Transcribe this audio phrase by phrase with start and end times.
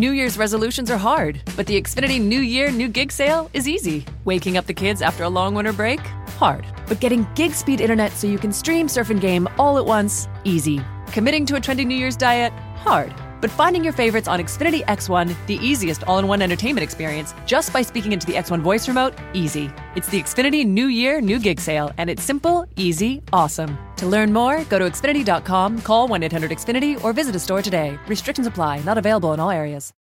[0.00, 4.06] New Year's resolutions are hard, but the Xfinity New Year, New Gig sale is easy.
[4.24, 6.00] Waking up the kids after a long winter break?
[6.38, 6.64] Hard.
[6.88, 10.26] But getting gig speed internet so you can stream, surf, and game all at once?
[10.44, 10.80] Easy.
[11.08, 12.50] Committing to a trendy New Year's diet?
[12.76, 13.12] Hard.
[13.40, 17.72] But finding your favorites on Xfinity X1, the easiest all in one entertainment experience, just
[17.72, 19.14] by speaking into the X1 voice remote?
[19.32, 19.70] Easy.
[19.96, 23.78] It's the Xfinity New Year, New Gig sale, and it's simple, easy, awesome.
[23.96, 27.98] To learn more, go to Xfinity.com, call 1 800 Xfinity, or visit a store today.
[28.06, 29.92] Restrictions apply, not available in all areas.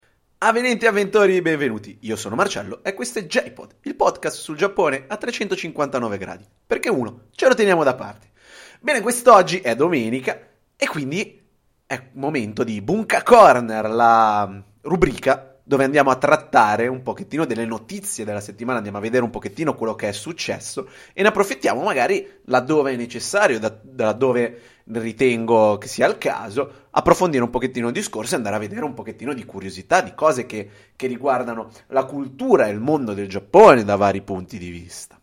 [0.41, 1.97] Avvenenti avventori, benvenuti.
[2.03, 6.45] Io sono Marcello e questo è JPod, il podcast sul Giappone a 359 gradi.
[6.65, 8.27] Perché uno, ce lo teniamo da parte.
[8.79, 10.39] Bene, quest'oggi è domenica
[10.77, 11.38] e quindi
[11.89, 18.23] è momento di Bunka Corner, la rubrica dove andiamo a trattare un pochettino delle notizie
[18.25, 22.41] della settimana, andiamo a vedere un pochettino quello che è successo e ne approfittiamo magari
[22.45, 28.35] laddove è necessario, da, laddove ritengo che sia il caso, approfondire un pochettino il discorso
[28.35, 32.67] e andare a vedere un pochettino di curiosità, di cose che, che riguardano la cultura
[32.67, 35.18] e il mondo del Giappone da vari punti di vista.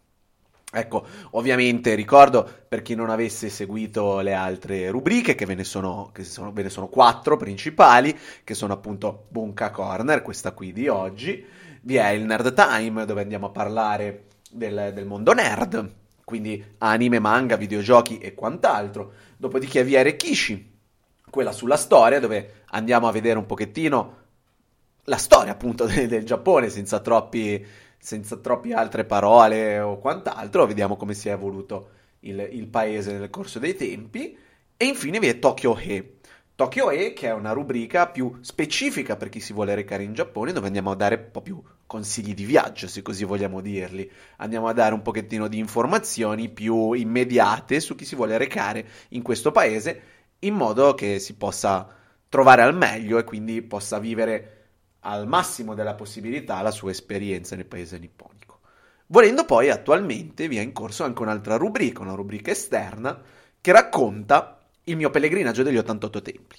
[0.72, 6.12] Ecco, ovviamente ricordo per chi non avesse seguito le altre rubriche che ve ne sono,
[6.22, 11.44] sono, ve ne sono quattro principali, che sono appunto Bunka Corner, questa qui di oggi,
[11.82, 15.92] vi è il Nerd Time dove andiamo a parlare del, del mondo nerd,
[16.24, 19.12] quindi anime, manga, videogiochi e quant'altro.
[19.36, 20.74] Dopodiché vi è Rekishi,
[21.30, 24.24] quella sulla storia dove andiamo a vedere un pochettino
[25.04, 27.64] la storia appunto del, del Giappone senza troppi
[27.98, 33.30] senza troppe altre parole o quant'altro, vediamo come si è evoluto il, il paese nel
[33.30, 34.36] corso dei tempi.
[34.76, 36.14] E infine vi è Tokyo He.
[36.54, 40.52] Tokyo E, che è una rubrica più specifica per chi si vuole recare in Giappone,
[40.52, 44.10] dove andiamo a dare un po' più consigli di viaggio, se così vogliamo dirli.
[44.38, 49.22] Andiamo a dare un pochettino di informazioni più immediate su chi si vuole recare in
[49.22, 50.00] questo paese,
[50.40, 51.94] in modo che si possa
[52.28, 54.55] trovare al meglio e quindi possa vivere
[55.06, 58.60] al massimo della possibilità la sua esperienza nel paese nipponico.
[59.06, 63.22] Volendo poi attualmente vi è in corso anche un'altra rubrica, una rubrica esterna,
[63.60, 66.58] che racconta il mio pellegrinaggio degli 88 templi.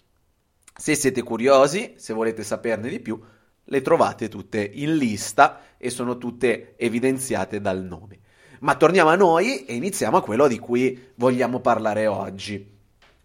[0.73, 3.21] Se siete curiosi, se volete saperne di più,
[3.69, 8.19] le trovate tutte in lista e sono tutte evidenziate dal nome.
[8.59, 12.75] Ma torniamo a noi e iniziamo a quello di cui vogliamo parlare oggi.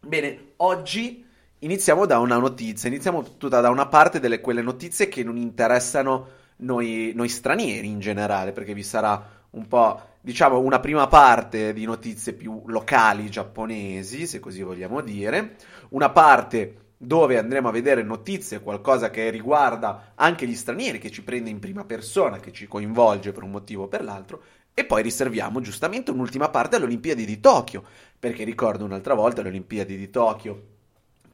[0.01, 1.25] Bene, oggi
[1.63, 6.41] iniziamo da una notizia, iniziamo tutta da una parte delle quelle notizie che non interessano
[6.57, 11.85] noi, noi stranieri in generale, perché vi sarà un po', diciamo, una prima parte di
[11.85, 15.57] notizie più locali giapponesi, se così vogliamo dire,
[15.91, 21.23] una parte dove andremo a vedere notizie, qualcosa che riguarda anche gli stranieri, che ci
[21.23, 24.43] prende in prima persona, che ci coinvolge per un motivo o per l'altro,
[24.75, 27.85] e poi riserviamo giustamente un'ultima parte alle Olimpiadi di Tokyo,
[28.19, 30.71] perché ricordo un'altra volta le Olimpiadi di Tokyo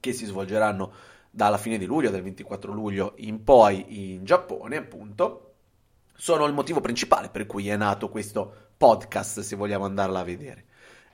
[0.01, 0.93] che si svolgeranno
[1.31, 5.55] dalla fine di luglio, dal 24 luglio in poi in Giappone, appunto,
[6.15, 10.65] sono il motivo principale per cui è nato questo podcast, se vogliamo andarla a vedere.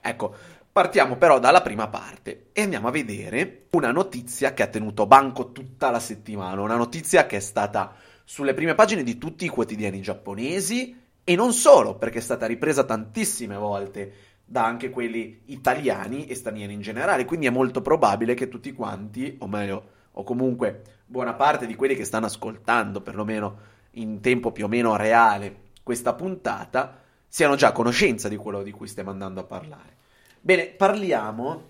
[0.01, 0.35] Ecco,
[0.71, 5.51] partiamo però dalla prima parte e andiamo a vedere una notizia che ha tenuto banco
[5.51, 10.01] tutta la settimana, una notizia che è stata sulle prime pagine di tutti i quotidiani
[10.01, 14.13] giapponesi e non solo, perché è stata ripresa tantissime volte
[14.45, 17.25] da anche quelli italiani e stranieri in generale.
[17.25, 21.95] Quindi è molto probabile che tutti quanti, o meglio, o comunque buona parte di quelli
[21.95, 23.57] che stanno ascoltando, perlomeno
[23.91, 28.71] in tempo più o meno reale, questa puntata, siano già a conoscenza di quello di
[28.71, 29.97] cui stiamo andando a parlare.
[30.39, 31.63] Bene, parliamo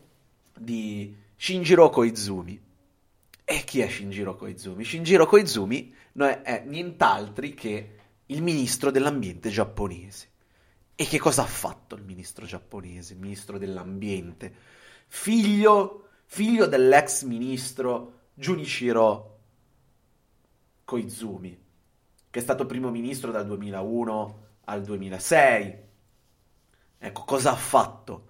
[0.58, 2.62] di Shinjiro Koizumi.
[3.44, 4.84] E chi è Shinjiro Koizumi?
[4.84, 7.90] Shinjiro Koizumi è nient'altro che
[8.26, 10.30] il ministro dell'ambiente giapponese.
[10.98, 14.54] E che cosa ha fatto il ministro giapponese, il ministro dell'ambiente?
[15.08, 19.40] Figlio, figlio dell'ex ministro Junichiro
[20.86, 21.64] Koizumi,
[22.30, 25.76] che è stato primo ministro dal 2001 al 2006.
[26.98, 28.28] Ecco, cosa ha fatto?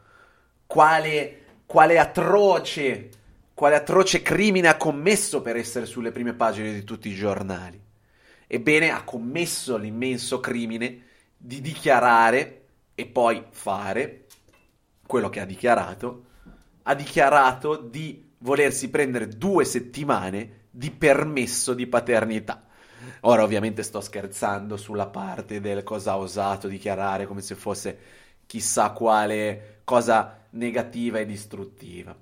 [0.65, 3.09] Quale, quale atroce,
[3.53, 7.79] quale atroce crimine ha commesso per essere sulle prime pagine di tutti i giornali?
[8.47, 11.03] Ebbene, ha commesso l'immenso crimine
[11.37, 12.65] di dichiarare
[12.95, 14.25] e poi fare
[15.05, 16.25] quello che ha dichiarato,
[16.83, 22.63] ha dichiarato di volersi prendere due settimane di permesso di paternità.
[23.21, 27.97] Ora ovviamente sto scherzando sulla parte del cosa ha osato dichiarare come se fosse
[28.45, 32.15] chissà quale cosa negativa e distruttiva.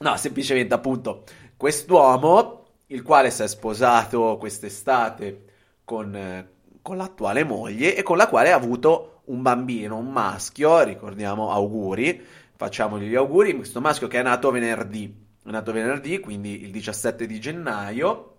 [0.00, 1.24] No, semplicemente appunto
[1.56, 5.44] quest'uomo, il quale si è sposato quest'estate
[5.84, 6.48] con,
[6.88, 12.18] con l'attuale moglie e con la quale ha avuto un bambino, un maschio, ricordiamo auguri,
[12.56, 15.14] facciamogli gli auguri, questo maschio che è nato venerdì,
[15.44, 18.36] è nato venerdì, quindi il 17 di gennaio,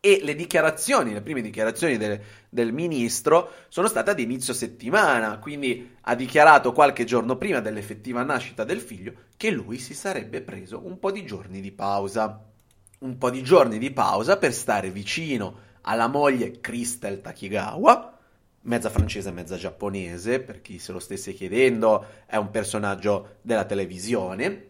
[0.00, 5.96] e le dichiarazioni, le prime dichiarazioni del, del, ministro sono state ad inizio settimana, quindi
[6.00, 10.98] ha dichiarato qualche giorno prima dell'effettiva nascita del figlio che lui si sarebbe preso un
[10.98, 12.46] po' di giorni di pausa.
[13.00, 18.18] Un po' di giorni di pausa per stare vicino alla moglie Crystal Takigawa,
[18.62, 23.64] mezza francese e mezza giapponese, per chi se lo stesse chiedendo, è un personaggio della
[23.64, 24.68] televisione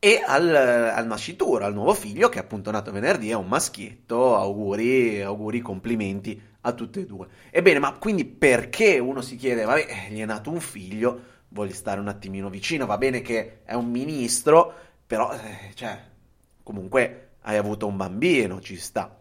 [0.00, 4.36] e al, al, nascituro, al nuovo figlio che è appunto nato venerdì, è un maschietto,
[4.36, 7.26] auguri, auguri, complimenti a tutte e due.
[7.50, 11.98] Ebbene, ma quindi perché uno si chiede, vabbè, gli è nato un figlio, vuole stare
[11.98, 14.72] un attimino vicino, va bene che è un ministro,
[15.04, 16.00] però, eh, cioè,
[16.62, 19.17] comunque hai avuto un bambino, ci sta.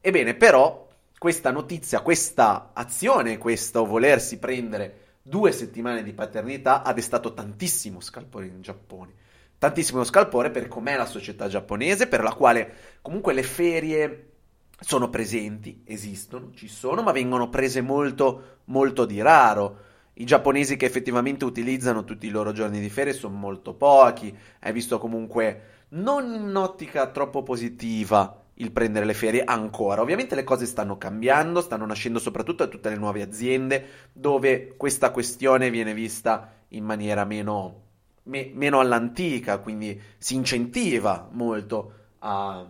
[0.00, 0.86] Ebbene, però,
[1.18, 8.46] questa notizia, questa azione, questo volersi prendere due settimane di paternità ha destato tantissimo scalpore
[8.46, 9.12] in Giappone.
[9.58, 14.30] Tantissimo scalpore per com'è la società giapponese, per la quale comunque le ferie
[14.78, 19.86] sono presenti, esistono, ci sono, ma vengono prese molto, molto di raro.
[20.14, 24.72] I giapponesi che effettivamente utilizzano tutti i loro giorni di ferie sono molto pochi, è
[24.72, 30.02] visto comunque non in un'ottica troppo positiva il prendere le ferie ancora.
[30.02, 35.10] Ovviamente le cose stanno cambiando, stanno nascendo soprattutto a tutte le nuove aziende dove questa
[35.10, 37.86] questione viene vista in maniera meno
[38.24, 42.66] me- meno all'antica, quindi si incentiva molto a,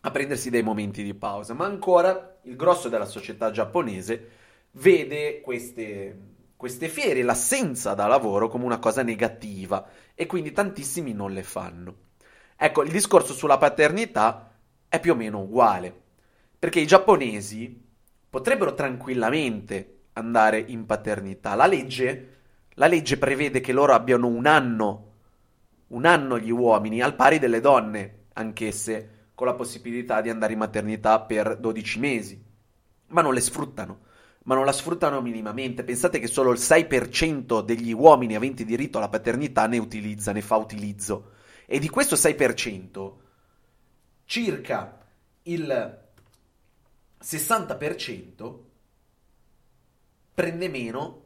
[0.00, 4.28] a prendersi dei momenti di pausa, ma ancora il grosso della società giapponese
[4.72, 6.18] vede queste,
[6.56, 11.94] queste ferie, l'assenza da lavoro come una cosa negativa e quindi tantissimi non le fanno.
[12.56, 14.50] Ecco, il discorso sulla paternità
[14.88, 15.94] è più o meno uguale,
[16.58, 17.86] perché i giapponesi
[18.28, 21.54] potrebbero tranquillamente andare in paternità.
[21.54, 22.36] La legge
[22.78, 25.14] la legge prevede che loro abbiano un anno,
[25.88, 30.60] un anno gli uomini, al pari delle donne, anch'esse, con la possibilità di andare in
[30.60, 32.40] maternità per 12 mesi.
[33.08, 33.98] Ma non le sfruttano,
[34.44, 35.82] ma non la sfruttano minimamente.
[35.82, 40.54] Pensate che solo il 6% degli uomini aventi diritto alla paternità ne utilizza, ne fa
[40.54, 41.32] utilizzo.
[41.66, 43.12] E di questo 6%,
[44.28, 44.98] circa
[45.44, 45.98] il
[47.18, 48.58] 60%
[50.34, 51.22] prende meno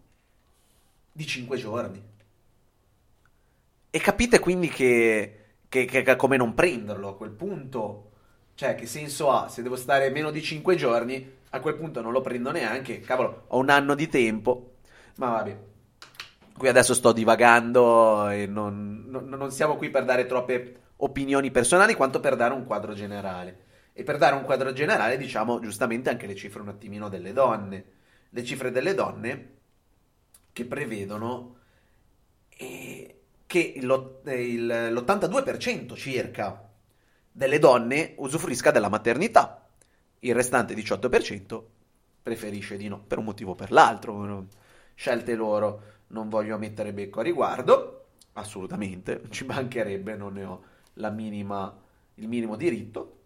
[1.10, 2.10] di 5 giorni.
[3.90, 8.10] E capite quindi che, che, che, come non prenderlo a quel punto.
[8.54, 9.48] Cioè, che senso ha?
[9.48, 13.00] Se devo stare meno di 5 giorni, a quel punto non lo prendo neanche.
[13.00, 14.76] Cavolo, ho un anno di tempo.
[15.16, 15.58] Ma vabbè.
[16.56, 21.94] Qui adesso sto divagando e non, non, non siamo qui per dare troppe opinioni personali,
[21.94, 23.70] quanto per dare un quadro generale.
[23.92, 27.84] E per dare un quadro generale, diciamo giustamente anche le cifre un attimino delle donne.
[28.30, 29.50] Le cifre delle donne
[30.52, 31.56] che prevedono
[32.48, 36.68] eh, che l'82% circa
[37.30, 39.66] delle donne usufruisca della maternità,
[40.20, 41.62] il restante 18%
[42.22, 44.46] preferisce di no, per un motivo o per l'altro,
[44.94, 50.62] scelte loro, non voglio mettere becco a riguardo, assolutamente, ci mancherebbe, non ne ho
[50.94, 51.74] minima,
[52.14, 53.18] il minimo diritto,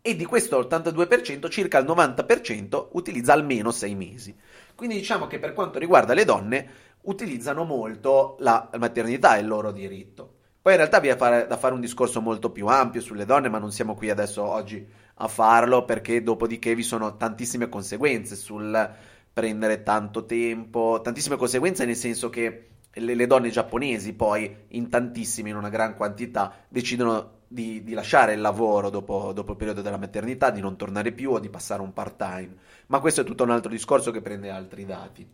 [0.00, 4.36] e di questo 82% circa il 90% utilizza almeno 6 mesi.
[4.74, 6.68] Quindi diciamo che per quanto riguarda le donne
[7.02, 10.34] utilizzano molto la maternità e il loro diritto.
[10.60, 13.58] Poi in realtà vi è da fare un discorso molto più ampio sulle donne, ma
[13.58, 14.84] non siamo qui adesso oggi
[15.14, 18.90] a farlo perché dopodiché vi sono tantissime conseguenze sul
[19.32, 25.50] prendere tanto tempo, tantissime conseguenze nel senso che le, le donne giapponesi poi in tantissime,
[25.50, 29.98] in una gran quantità, decidono di, di lasciare il lavoro dopo, dopo, il periodo della
[29.98, 32.54] maternità, di non tornare più o di passare un part time.
[32.86, 35.26] Ma questo è tutto un altro discorso che prende altri dati.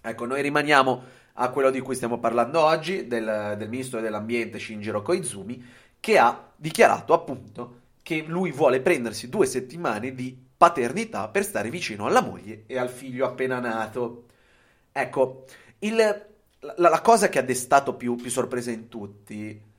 [0.00, 1.02] Ecco, noi rimaniamo
[1.34, 5.64] a quello di cui stiamo parlando oggi, del, del ministro dell'ambiente Shinjiro Koizumi,
[5.98, 12.06] che ha dichiarato appunto che lui vuole prendersi due settimane di paternità per stare vicino
[12.06, 14.26] alla moglie e al figlio appena nato.
[14.92, 15.44] Ecco,
[15.80, 16.26] il,
[16.76, 19.72] la, la, cosa che ha destato più, più sorpresa in tutti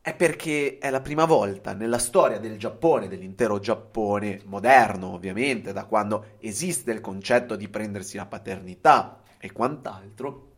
[0.00, 5.84] è perché è la prima volta nella storia del Giappone, dell'intero Giappone moderno ovviamente, da
[5.84, 10.50] quando esiste il concetto di prendersi la paternità e quant'altro,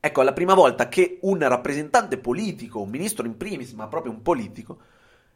[0.00, 4.12] ecco, è la prima volta che un rappresentante politico, un ministro in primis, ma proprio
[4.12, 4.78] un politico,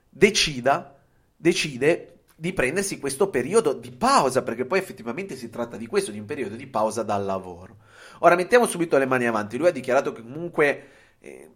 [0.09, 0.97] decida,
[1.37, 6.19] decide di prendersi questo periodo di pausa, perché poi effettivamente si tratta di questo, di
[6.19, 7.84] un periodo di pausa dal lavoro.
[8.25, 10.89] Ora mettiamo subito le mani avanti, lui ha dichiarato che comunque...
[11.21, 11.51] Eh,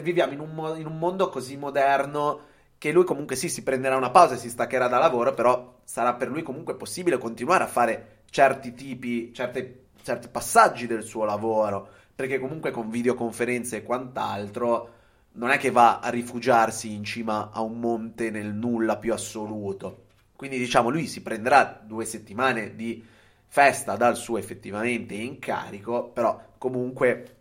[0.00, 4.10] viviamo in un, in un mondo così moderno che lui comunque sì si prenderà una
[4.10, 8.22] pausa e si staccherà da lavoro, però sarà per lui comunque possibile continuare a fare
[8.28, 14.90] certi tipi, certe, certi passaggi del suo lavoro, perché comunque con videoconferenze e quant'altro
[15.34, 20.06] non è che va a rifugiarsi in cima a un monte nel nulla più assoluto.
[20.34, 23.00] Quindi diciamo lui si prenderà due settimane di
[23.52, 27.36] festa dal suo effettivamente incarico, però comunque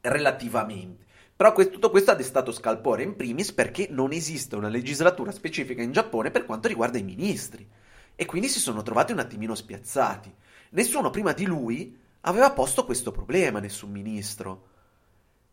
[0.00, 1.04] relativamente.
[1.36, 5.82] Però questo, tutto questo ha destato scalpore in primis perché non esiste una legislatura specifica
[5.82, 7.68] in Giappone per quanto riguarda i ministri
[8.16, 10.34] e quindi si sono trovati un attimino spiazzati.
[10.70, 14.68] Nessuno prima di lui aveva posto questo problema, nessun ministro.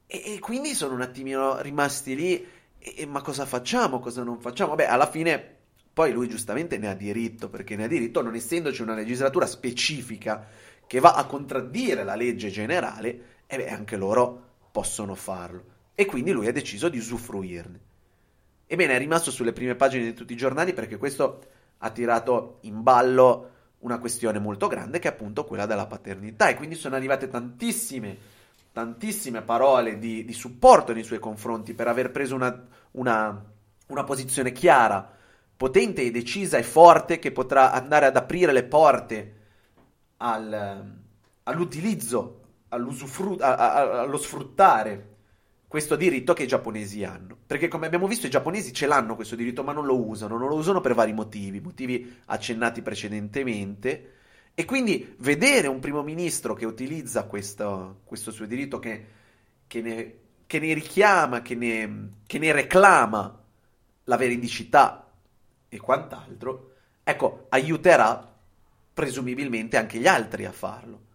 [0.08, 2.48] E, e quindi sono un attimino rimasti lì.
[2.79, 4.00] E, ma cosa facciamo?
[4.00, 4.75] Cosa non facciamo?
[4.75, 5.58] Beh, alla fine
[6.00, 10.48] poi lui giustamente ne ha diritto, perché ne ha diritto non essendoci una legislatura specifica
[10.88, 15.62] che va a contraddire la legge generale, e beh, anche loro possono farlo.
[15.96, 17.79] E quindi lui ha deciso di usufruirne.
[18.65, 21.41] Ebbene, è rimasto sulle prime pagine di tutti i giornali perché questo
[21.79, 26.56] ha tirato in ballo una questione molto grande che è appunto quella della paternità e
[26.56, 28.18] quindi sono arrivate tantissime,
[28.72, 33.46] tantissime parole di, di supporto nei suoi confronti per aver preso una, una,
[33.88, 35.18] una posizione chiara,
[35.60, 39.34] potente e decisa e forte che potrà andare ad aprire le porte
[40.16, 40.96] al,
[41.44, 45.08] all'utilizzo, allo sfruttare
[45.68, 47.36] questo diritto che i giapponesi hanno.
[47.46, 50.48] Perché come abbiamo visto i giapponesi ce l'hanno questo diritto, ma non lo usano, non
[50.48, 54.13] lo usano per vari motivi, motivi accennati precedentemente.
[54.54, 59.06] E quindi vedere un primo ministro che utilizza questo, questo suo diritto, che,
[59.68, 60.13] che, ne,
[60.48, 63.44] che, ne, richiama, che ne, che ne reclama
[64.06, 65.04] la veridicità
[65.70, 66.72] e quant'altro,
[67.04, 68.36] ecco, aiuterà
[68.94, 71.08] presumibilmente anche gli altri a farlo.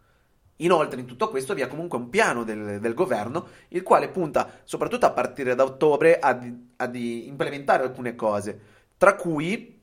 [0.59, 4.61] Inoltre, in tutto questo vi è comunque un piano del, del governo, il quale punta,
[4.63, 6.41] soprattutto a partire da ottobre, a,
[6.77, 8.61] a implementare alcune cose,
[8.97, 9.81] tra cui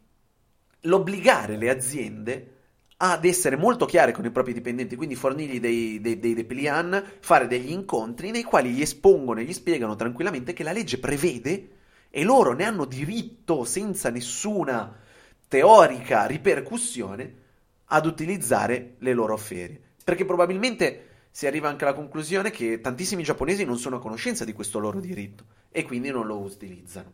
[0.82, 2.56] l'obbligare le aziende
[2.98, 7.48] ad essere molto chiare con i propri dipendenti, quindi fornirgli dei, dei, dei depliant, fare
[7.48, 11.70] degli incontri nei quali gli espongono e gli spiegano tranquillamente che la legge prevede
[12.12, 15.00] e loro ne hanno diritto senza nessuna
[15.48, 17.39] teorica ripercussione
[17.86, 19.80] ad utilizzare le loro ferie.
[20.03, 24.51] Perché probabilmente si arriva anche alla conclusione che tantissimi giapponesi non sono a conoscenza di
[24.51, 27.13] questo loro diritto e quindi non lo utilizzano.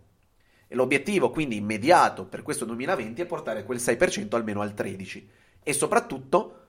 [0.67, 5.23] E l'obiettivo quindi immediato per questo 2020 è portare quel 6% almeno al 13%
[5.61, 6.65] e soprattutto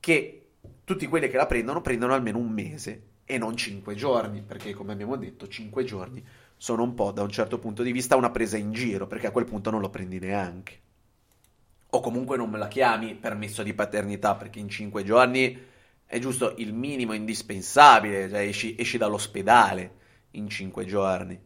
[0.00, 0.46] che
[0.84, 4.92] tutti quelli che la prendono prendano almeno un mese e non 5 giorni, perché come
[4.92, 6.24] abbiamo detto 5 giorni
[6.56, 9.30] sono un po' da un certo punto di vista una presa in giro, perché a
[9.30, 10.84] quel punto non lo prendi neanche
[11.96, 15.58] o comunque non me la chiami permesso di paternità perché in 5 giorni
[16.04, 19.94] è giusto il minimo indispensabile, cioè esci, esci dall'ospedale
[20.32, 21.40] in 5 giorni.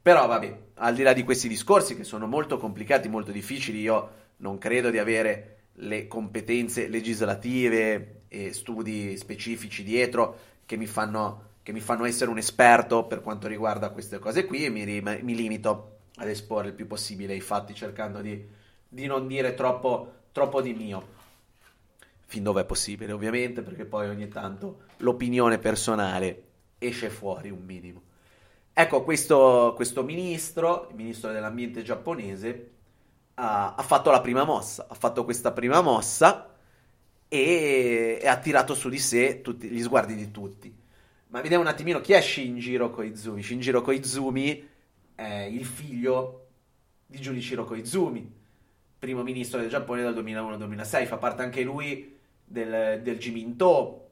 [0.00, 4.10] Però vabbè, al di là di questi discorsi che sono molto complicati, molto difficili, io
[4.38, 11.74] non credo di avere le competenze legislative e studi specifici dietro che mi fanno, che
[11.74, 15.98] mi fanno essere un esperto per quanto riguarda queste cose qui e mi, mi limito
[16.16, 18.56] ad esporre il più possibile i fatti cercando di
[18.88, 21.16] di non dire troppo, troppo di mio.
[22.26, 26.44] Fin dove è possibile, ovviamente, perché poi ogni tanto l'opinione personale
[26.78, 28.02] esce fuori un minimo.
[28.72, 32.70] Ecco, questo, questo ministro, il ministro dell'ambiente giapponese,
[33.34, 36.54] ha, ha, fatto la prima mossa, ha fatto questa prima mossa
[37.28, 40.77] e, e ha tirato su di sé tutti, gli sguardi di tutti.
[41.30, 43.42] Ma vediamo un attimino chi è Shinjiro Koizumi.
[43.42, 44.66] Shinjiro Koizumi
[45.14, 46.46] è il figlio
[47.04, 48.32] di Junichiro Koizumi,
[48.98, 54.08] primo ministro del Giappone dal 2001-2006, fa parte anche lui del, del Jiminto,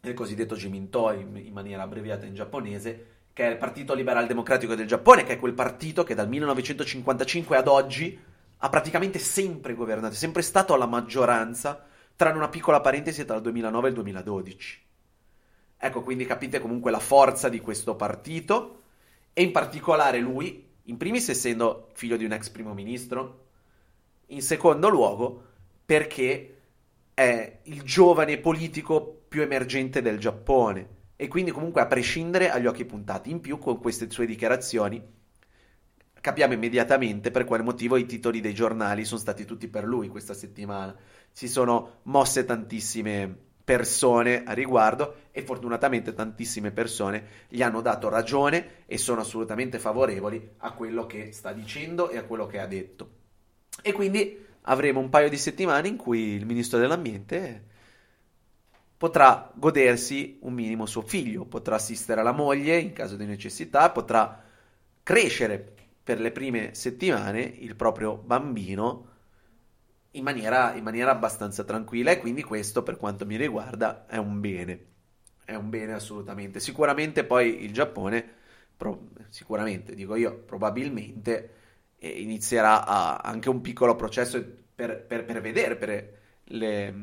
[0.00, 4.74] del cosiddetto Jiminto in, in maniera abbreviata in giapponese, che è il Partito Liberal Democratico
[4.74, 8.18] del Giappone, che è quel partito che dal 1955 ad oggi
[8.56, 11.84] ha praticamente sempre governato, è sempre stato alla maggioranza,
[12.16, 14.83] tranne una piccola parentesi tra il 2009 e il 2012.
[15.84, 18.84] Ecco, quindi capite comunque la forza di questo partito
[19.34, 23.48] e in particolare lui, in primis essendo figlio di un ex primo ministro,
[24.28, 25.42] in secondo luogo
[25.84, 26.60] perché
[27.12, 32.86] è il giovane politico più emergente del Giappone e quindi comunque a prescindere agli occhi
[32.86, 33.30] puntati.
[33.30, 35.02] In più con queste sue dichiarazioni
[36.18, 40.32] capiamo immediatamente per quale motivo i titoli dei giornali sono stati tutti per lui questa
[40.32, 40.96] settimana.
[41.30, 48.84] Si sono mosse tantissime persone a riguardo e fortunatamente tantissime persone gli hanno dato ragione
[48.86, 53.08] e sono assolutamente favorevoli a quello che sta dicendo e a quello che ha detto.
[53.82, 57.72] E quindi avremo un paio di settimane in cui il ministro dell'ambiente
[58.96, 64.42] potrà godersi un minimo suo figlio, potrà assistere alla moglie in caso di necessità, potrà
[65.02, 69.12] crescere per le prime settimane il proprio bambino
[70.14, 74.40] in maniera, in maniera abbastanza tranquilla e quindi questo per quanto mi riguarda è un
[74.40, 74.86] bene,
[75.44, 76.60] è un bene assolutamente.
[76.60, 78.24] Sicuramente poi il Giappone
[78.76, 81.54] pro- sicuramente, dico io, probabilmente
[81.98, 84.42] eh, inizierà a, anche un piccolo processo
[84.74, 86.94] per, per, per vedere, per le,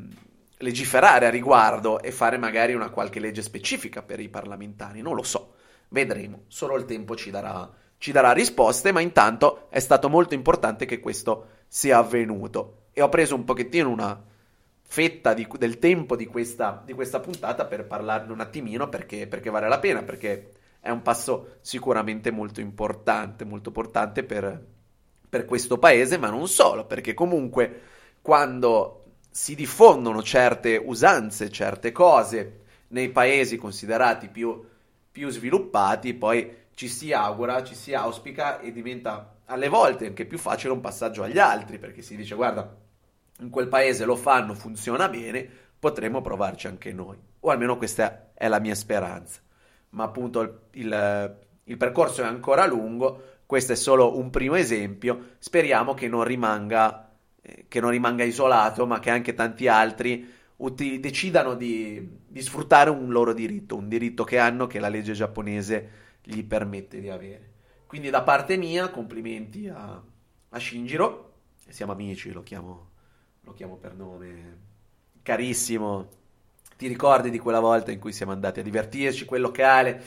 [0.58, 5.24] legiferare a riguardo e fare magari una qualche legge specifica per i parlamentari, non lo
[5.24, 5.56] so,
[5.90, 10.86] vedremo, solo il tempo ci darà, ci darà risposte, ma intanto è stato molto importante
[10.86, 14.22] che questo sia avvenuto e ho preso un pochettino una
[14.84, 19.50] fetta di, del tempo di questa, di questa, puntata per parlarne un attimino perché, perché,
[19.50, 24.66] vale la pena, perché è un passo sicuramente molto importante, molto importante per,
[25.30, 27.82] per questo paese, ma non solo, perché comunque
[28.22, 34.62] quando si diffondono certe usanze, certe cose nei paesi considerati più,
[35.10, 40.38] più sviluppati, poi ci si augura, ci si auspica e diventa alle volte anche più
[40.38, 42.81] facile un passaggio agli altri, perché si dice guarda,
[43.42, 47.18] in quel paese lo fanno, funziona bene, potremmo provarci anche noi.
[47.40, 49.42] O almeno questa è la mia speranza.
[49.90, 55.32] Ma appunto il, il, il percorso è ancora lungo, questo è solo un primo esempio,
[55.40, 61.00] speriamo che non rimanga, eh, che non rimanga isolato, ma che anche tanti altri uti-
[61.00, 65.90] decidano di, di sfruttare un loro diritto, un diritto che hanno che la legge giapponese
[66.24, 67.50] gli permette di avere.
[67.88, 70.02] Quindi da parte mia, complimenti a,
[70.50, 71.34] a Shinjiro,
[71.68, 72.91] siamo amici, lo chiamo
[73.44, 74.58] lo chiamo per nome,
[75.24, 76.08] carissimo,
[76.78, 80.04] ti ricordi di quella volta in cui siamo andati a divertirci, quel locale?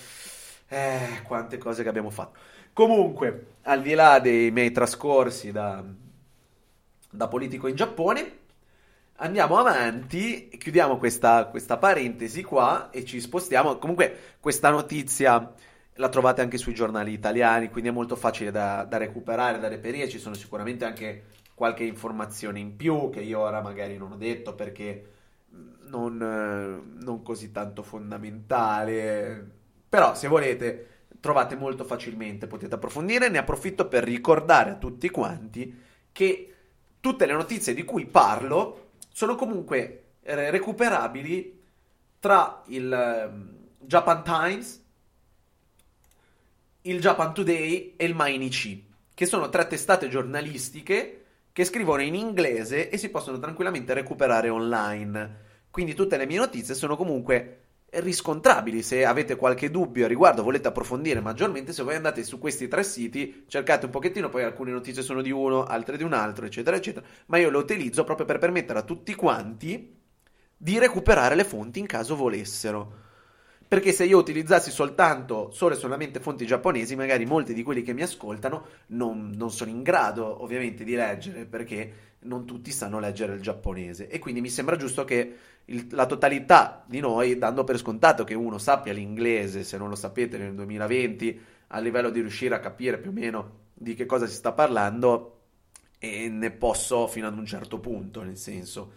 [0.69, 2.39] Eh, quante cose che abbiamo fatto.
[2.73, 5.85] Comunque, al di là dei miei trascorsi da,
[7.11, 8.39] da politico in Giappone,
[9.17, 13.79] andiamo avanti, chiudiamo questa, questa, parentesi qua e ci spostiamo.
[13.79, 15.53] Comunque, questa notizia
[15.95, 20.09] la trovate anche sui giornali italiani, quindi è molto facile da, da recuperare, da reperire.
[20.09, 21.25] Ci sono sicuramente anche
[21.55, 25.13] qualche informazione in più che io ora magari non ho detto perché
[25.87, 29.51] non, non così tanto fondamentale.
[29.89, 30.89] Però se volete
[31.21, 33.29] trovate molto facilmente, potete approfondire.
[33.29, 35.83] Ne approfitto per ricordare a tutti quanti
[36.13, 36.55] che
[37.01, 41.63] tutte le notizie di cui parlo sono comunque recuperabili
[42.19, 44.83] tra il ehm, Japan Times,
[46.83, 51.24] il Japan Today e il Mainichi, che sono tre testate giornalistiche
[51.55, 55.43] che scrivono in inglese e si possono tranquillamente recuperare online.
[55.71, 58.83] Quindi tutte le mie notizie sono comunque riscontrabili.
[58.83, 62.83] Se avete qualche dubbio a riguardo, volete approfondire maggiormente, se voi andate su questi tre
[62.83, 66.77] siti, cercate un pochettino, poi alcune notizie sono di uno, altre di un altro, eccetera,
[66.77, 67.07] eccetera.
[67.27, 69.97] Ma io le utilizzo proprio per permettere a tutti quanti
[70.57, 73.04] di recuperare le fonti in caso volessero.
[73.75, 77.93] Perché se io utilizzassi soltanto, solo e solamente fonti giapponesi, magari molti di quelli che
[77.93, 83.35] mi ascoltano non, non sono in grado ovviamente di leggere, perché non tutti sanno leggere
[83.35, 84.07] il giapponese.
[84.07, 85.35] E quindi mi sembra giusto che
[85.65, 89.97] il, la totalità di noi, dando per scontato che uno sappia l'inglese, se non lo
[89.97, 94.29] sapete nel 2020, a livello di riuscire a capire più o meno di che cosa
[94.29, 95.41] si sta parlando,
[95.99, 98.93] e ne posso fino ad un certo punto, nel senso.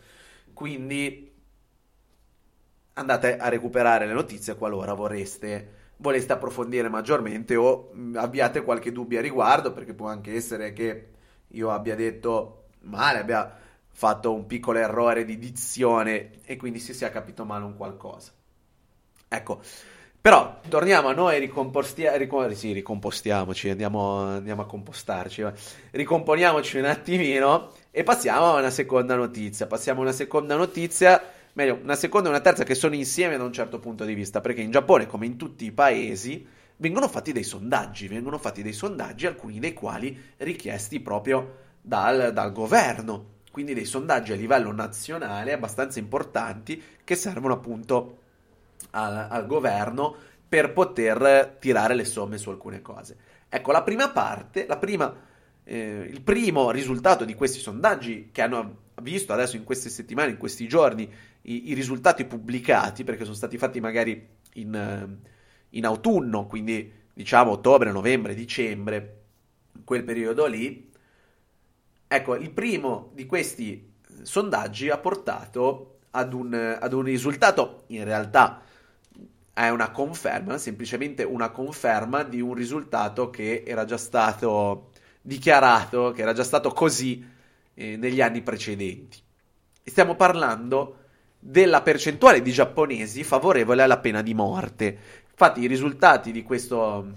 [0.53, 1.26] Quindi
[2.97, 9.21] andate a recuperare le notizie qualora vorreste, voleste approfondire maggiormente o abbiate qualche dubbio a
[9.21, 11.07] riguardo, perché può anche essere che
[11.49, 13.55] io abbia detto male, abbia
[13.89, 18.31] fatto un piccolo errore di dizione e quindi si sia capito male un qualcosa.
[19.27, 19.61] Ecco,
[20.19, 25.45] però torniamo a noi, ricompostia- ricom- sì, ricompostiamoci, andiamo, andiamo a compostarci,
[25.91, 29.67] ricomponiamoci un attimino e passiamo a una seconda notizia.
[29.67, 31.21] Passiamo a una seconda notizia
[31.57, 34.41] meglio, una seconda e una terza che sono insieme da un certo punto di vista,
[34.41, 36.45] perché in Giappone, come in tutti i paesi,
[36.77, 42.51] vengono fatti dei sondaggi, vengono fatti dei sondaggi, alcuni dei quali richiesti proprio dal, dal
[42.51, 48.19] governo, quindi dei sondaggi a livello nazionale abbastanza importanti che servono appunto
[48.91, 50.15] al, al governo
[50.47, 53.17] per poter tirare le somme su alcune cose.
[53.49, 55.11] Ecco, la prima parte, la prima,
[55.63, 60.37] eh, il primo risultato di questi sondaggi che hanno visto adesso in queste settimane, in
[60.37, 61.09] questi giorni,
[61.43, 65.17] i, i risultati pubblicati, perché sono stati fatti magari in,
[65.69, 69.21] in autunno, quindi diciamo ottobre, novembre, dicembre,
[69.83, 70.89] quel periodo lì.
[72.07, 78.61] Ecco, il primo di questi sondaggi ha portato ad un, ad un risultato, in realtà
[79.53, 86.21] è una conferma, semplicemente una conferma di un risultato che era già stato dichiarato, che
[86.21, 87.35] era già stato così
[87.77, 89.19] eh, negli anni precedenti.
[89.83, 91.05] Stiamo parlando
[91.39, 94.97] della percentuale di giapponesi favorevole alla pena di morte.
[95.29, 97.13] Infatti i risultati di questo,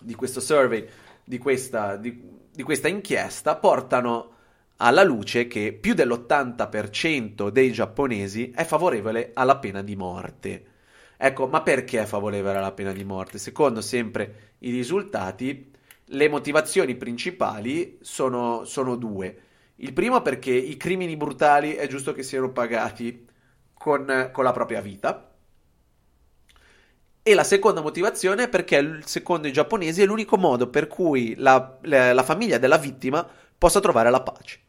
[0.00, 0.88] di questo survey,
[1.22, 4.30] di questa, di, di questa inchiesta, portano
[4.78, 10.64] alla luce che più dell'80% dei giapponesi è favorevole alla pena di morte.
[11.16, 13.38] Ecco, ma perché favorevole la pena di morte?
[13.38, 15.72] Secondo sempre i risultati,
[16.06, 19.38] le motivazioni principali sono, sono due.
[19.76, 23.26] Il primo perché i crimini brutali è giusto che siano pagati
[23.72, 25.30] con, con la propria vita.
[27.26, 31.78] E la seconda motivazione è perché, secondo i giapponesi, è l'unico modo per cui la,
[31.82, 34.60] la, la famiglia della vittima possa trovare la pace.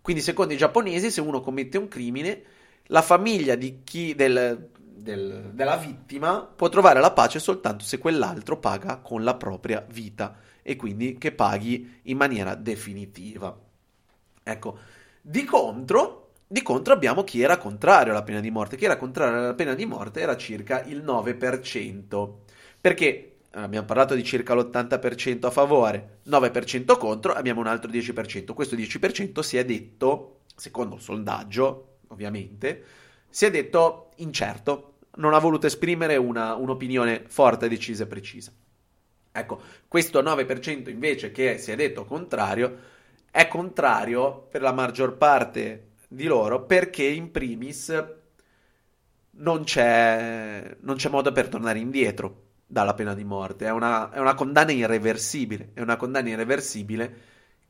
[0.00, 2.42] Quindi, secondo i giapponesi, se uno commette un crimine,
[2.88, 8.98] la famiglia chi, del, del, della vittima può trovare la pace soltanto se quell'altro paga
[8.98, 13.54] con la propria vita e quindi che paghi in maniera definitiva.
[14.42, 14.78] Ecco,
[15.20, 18.76] di contro, di contro abbiamo chi era contrario alla pena di morte.
[18.76, 22.32] Chi era contrario alla pena di morte era circa il 9%.
[22.80, 28.54] Perché eh, abbiamo parlato di circa l'80% a favore, 9% contro, abbiamo un altro 10%.
[28.54, 32.84] Questo 10% si è detto, secondo il sondaggio, ovviamente,
[33.28, 38.52] si è detto incerto, non ha voluto esprimere una, un'opinione forte, decisa e precisa.
[39.36, 42.78] Ecco, questo 9% invece che si è detto contrario
[43.32, 48.04] è contrario per la maggior parte di loro perché in primis
[49.32, 54.20] non c'è, non c'è modo per tornare indietro dalla pena di morte, è una, è
[54.20, 57.16] una condanna irreversibile, è una condanna irreversibile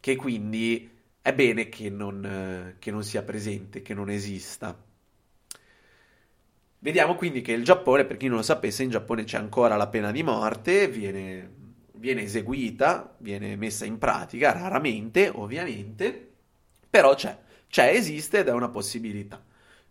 [0.01, 0.91] che quindi
[1.23, 4.77] è bene che non, che non sia presente, che non esista.
[6.85, 9.87] Vediamo quindi che il Giappone, per chi non lo sapesse, in Giappone c'è ancora la
[9.87, 11.63] pena di morte, viene
[11.95, 16.33] viene eseguita, viene messa in pratica, raramente ovviamente,
[16.91, 19.43] però c'è, c'è, esiste ed è una possibilità.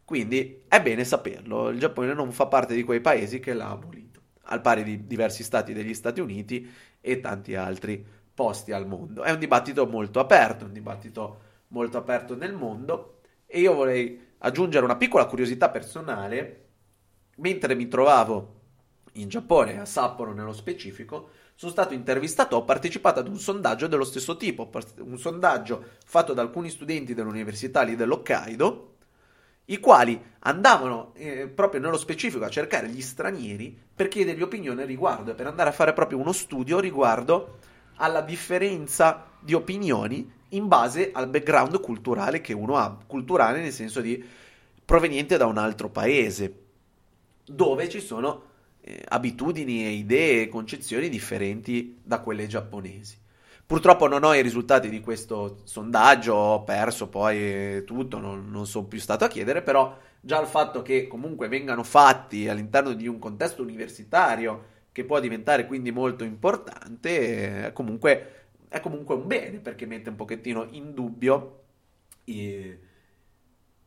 [0.06, 4.21] Quindi è bene saperlo, il Giappone non fa parte di quei paesi che l'ha abolito,
[4.43, 9.23] al pari di diversi stati degli Stati Uniti e tanti altri posti al mondo.
[9.23, 14.86] È un dibattito molto aperto, un dibattito molto aperto nel mondo e io vorrei aggiungere
[14.86, 16.62] una piccola curiosità personale.
[17.36, 18.62] Mentre mi trovavo
[19.13, 24.04] in Giappone, a Sapporo nello specifico, sono stato intervistato, ho partecipato ad un sondaggio dello
[24.04, 24.69] stesso tipo,
[25.00, 28.91] un sondaggio fatto da alcuni studenti dell'università lì dell'Hokkaido,
[29.65, 35.32] i quali andavano eh, proprio nello specifico a cercare gli stranieri per chiedergli opinione riguardo
[35.32, 37.60] e per andare a fare proprio uno studio riguardo
[37.96, 44.02] alla differenza di opinioni in base al background culturale che uno ha, culturale nel senso
[44.02, 44.24] di
[44.84, 46.62] proveniente da un altro paese,
[47.45, 48.51] dove ci sono
[48.82, 53.21] eh, abitudini e idee e concezioni differenti da quelle giapponesi.
[53.65, 58.86] Purtroppo non ho i risultati di questo sondaggio, ho perso poi tutto, non, non sono
[58.86, 63.19] più stato a chiedere, però già il fatto che comunque vengano fatti all'interno di un
[63.19, 69.86] contesto universitario che può diventare quindi molto importante, è comunque, è comunque un bene perché
[69.86, 71.62] mette un pochettino in dubbio
[72.25, 72.77] i,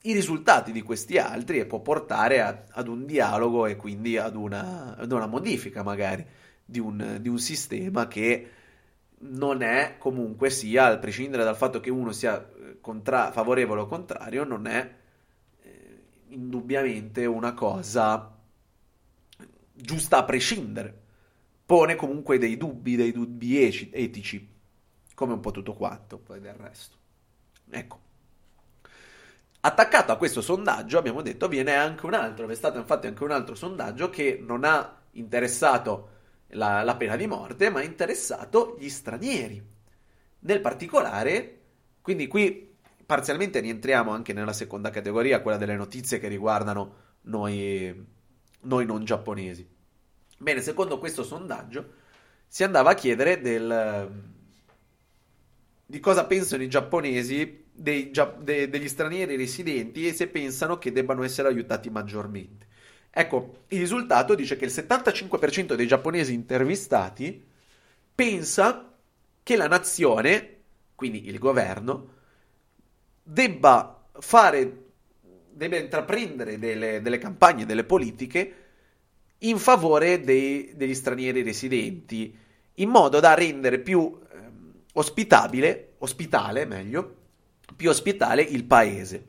[0.07, 4.37] i risultati di questi altri e può portare a, ad un dialogo e quindi ad
[4.37, 6.25] una, ad una modifica magari
[6.65, 8.51] di un, di un, sistema che
[9.19, 13.87] non è comunque sia, a prescindere dal fatto che uno sia eh, contra- favorevole o
[13.87, 14.95] contrario, non è
[15.63, 18.33] eh, indubbiamente una cosa
[19.73, 21.03] giusta a prescindere.
[21.67, 24.49] Pone comunque dei dubbi, dei dubbi etici,
[25.15, 26.97] come un po' tutto quanto, poi del resto.
[27.71, 28.06] Ecco.
[29.67, 33.33] Attaccato a questo sondaggio, abbiamo detto, viene anche un altro, è stato infatti anche un
[33.33, 36.11] altro sondaggio che non ha interessato
[36.51, 39.61] la, la pena di morte, ma ha interessato gli stranieri.
[40.39, 41.63] Nel particolare,
[42.01, 48.07] quindi qui parzialmente rientriamo anche nella seconda categoria, quella delle notizie che riguardano noi,
[48.61, 49.69] noi non giapponesi.
[50.39, 51.93] Bene, secondo questo sondaggio
[52.47, 54.11] si andava a chiedere del,
[55.85, 58.11] di cosa pensano i giapponesi dei,
[58.41, 62.67] de, degli stranieri residenti e se pensano che debbano essere aiutati maggiormente.
[63.11, 67.45] Ecco, il risultato dice che il 75% dei giapponesi intervistati
[68.15, 68.93] pensa
[69.43, 70.57] che la nazione,
[70.95, 72.15] quindi il governo,
[73.23, 74.85] debba fare,
[75.51, 78.55] debba intraprendere delle, delle campagne, delle politiche
[79.39, 82.37] in favore dei, degli stranieri residenti,
[82.75, 84.37] in modo da rendere più eh,
[84.95, 87.15] ospitabile, ospitale meglio,
[87.75, 89.27] più ospitale il paese.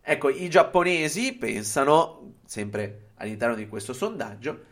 [0.00, 4.64] Ecco, i giapponesi pensano, sempre all'interno di questo sondaggio,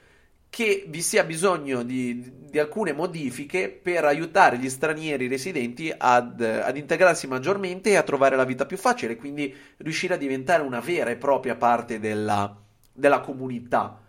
[0.48, 6.76] che vi sia bisogno di, di alcune modifiche per aiutare gli stranieri residenti ad, ad,
[6.76, 11.10] integrarsi maggiormente e a trovare la vita più facile, quindi riuscire a diventare una vera
[11.10, 12.56] e propria parte della,
[12.90, 14.00] della comunità.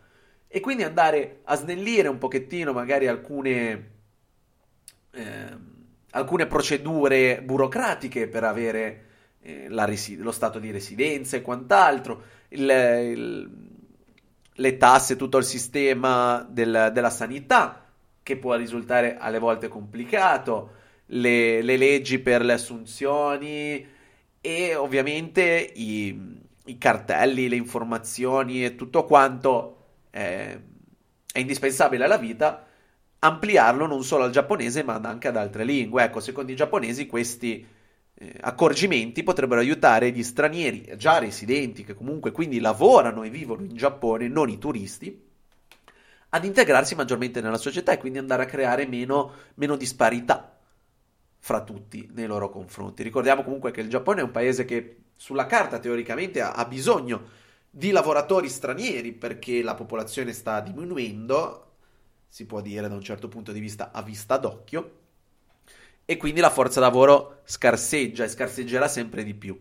[0.47, 3.91] E quindi andare a snellire un pochettino magari alcune...
[5.11, 5.75] Eh,
[6.11, 9.05] alcune procedure burocratiche per avere
[9.41, 13.49] eh, resi- lo stato di residenza e quant'altro, il, il,
[14.53, 17.85] le tasse, tutto il sistema del, della sanità,
[18.23, 20.71] che può risultare alle volte complicato,
[21.07, 23.87] le, le leggi per le assunzioni
[24.41, 30.61] e ovviamente i, i, cartelli, le informazioni e tutto quanto eh,
[31.31, 32.66] è indispensabile alla vita,
[33.19, 36.03] ampliarlo non solo al giapponese ma anche ad altre lingue.
[36.03, 37.65] Ecco, secondo i giapponesi questi
[38.13, 43.75] eh, accorgimenti potrebbero aiutare gli stranieri già residenti, che comunque quindi lavorano e vivono in
[43.75, 45.25] Giappone, non i turisti,
[46.29, 50.57] ad integrarsi maggiormente nella società e quindi andare a creare meno, meno disparità
[51.39, 53.03] fra tutti nei loro confronti.
[53.03, 57.45] Ricordiamo comunque che il Giappone è un paese che sulla carta teoricamente ha, ha bisogno
[57.69, 61.66] di lavoratori stranieri perché la popolazione sta diminuendo,
[62.27, 65.05] si può dire da un certo punto di vista a vista d'occhio,
[66.05, 69.59] e quindi la forza lavoro scarseggia e scarseggerà sempre di più.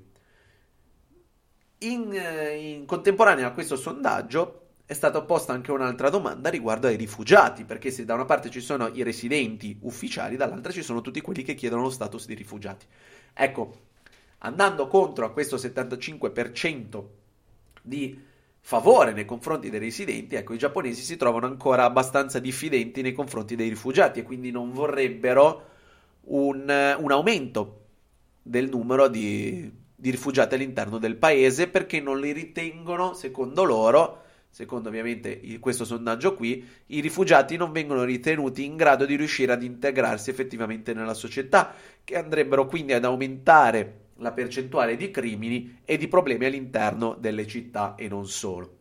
[1.78, 6.94] In, eh, in contemporanea a questo sondaggio è stata posta anche un'altra domanda riguardo ai
[6.94, 11.20] rifugiati, perché se da una parte ci sono i residenti ufficiali, dall'altra ci sono tutti
[11.20, 12.86] quelli che chiedono lo status di rifugiati.
[13.34, 13.80] Ecco,
[14.38, 17.04] andando contro a questo 75%
[17.82, 18.22] di
[18.66, 23.54] favore nei confronti dei residenti, ecco, i giapponesi si trovano ancora abbastanza diffidenti nei confronti
[23.54, 25.66] dei rifugiati e quindi non vorrebbero
[26.22, 27.84] un, un aumento
[28.42, 34.88] del numero di, di rifugiati all'interno del paese perché non li ritengono, secondo loro, secondo
[34.88, 40.30] ovviamente questo sondaggio qui, i rifugiati non vengono ritenuti in grado di riuscire ad integrarsi
[40.30, 46.46] effettivamente nella società, che andrebbero quindi ad aumentare la percentuale di crimini e di problemi
[46.46, 48.74] all'interno delle città e non solo.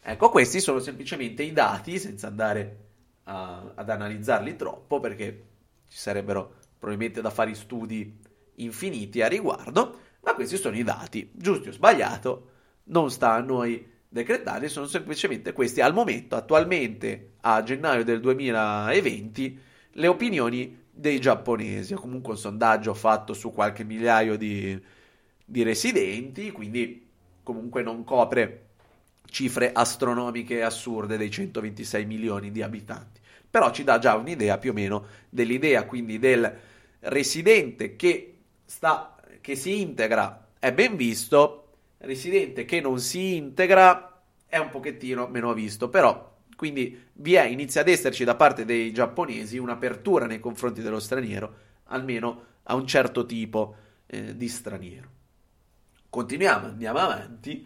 [0.00, 2.76] Ecco, questi sono semplicemente i dati, senza andare
[3.24, 5.44] a, ad analizzarli troppo, perché
[5.88, 8.16] ci sarebbero probabilmente da fare studi
[8.56, 12.50] infiniti a riguardo, ma questi sono i dati, giusto o sbagliato,
[12.84, 19.60] non sta a noi decretare, sono semplicemente questi al momento, attualmente a gennaio del 2020,
[19.92, 24.80] le opinioni dei giapponesi, o comunque un sondaggio fatto su qualche migliaio di,
[25.44, 27.06] di residenti, quindi
[27.44, 28.64] comunque non copre
[29.30, 33.20] cifre astronomiche assurde dei 126 milioni di abitanti.
[33.48, 36.52] Però ci dà già un'idea più o meno dell'idea quindi del
[37.00, 44.58] residente che, sta, che si integra è ben visto, residente che non si integra è
[44.58, 50.26] un pochettino meno visto, però quindi è, inizia ad esserci da parte dei giapponesi un'apertura
[50.26, 55.08] nei confronti dello straniero, almeno a un certo tipo eh, di straniero.
[56.10, 57.64] Continuiamo, andiamo avanti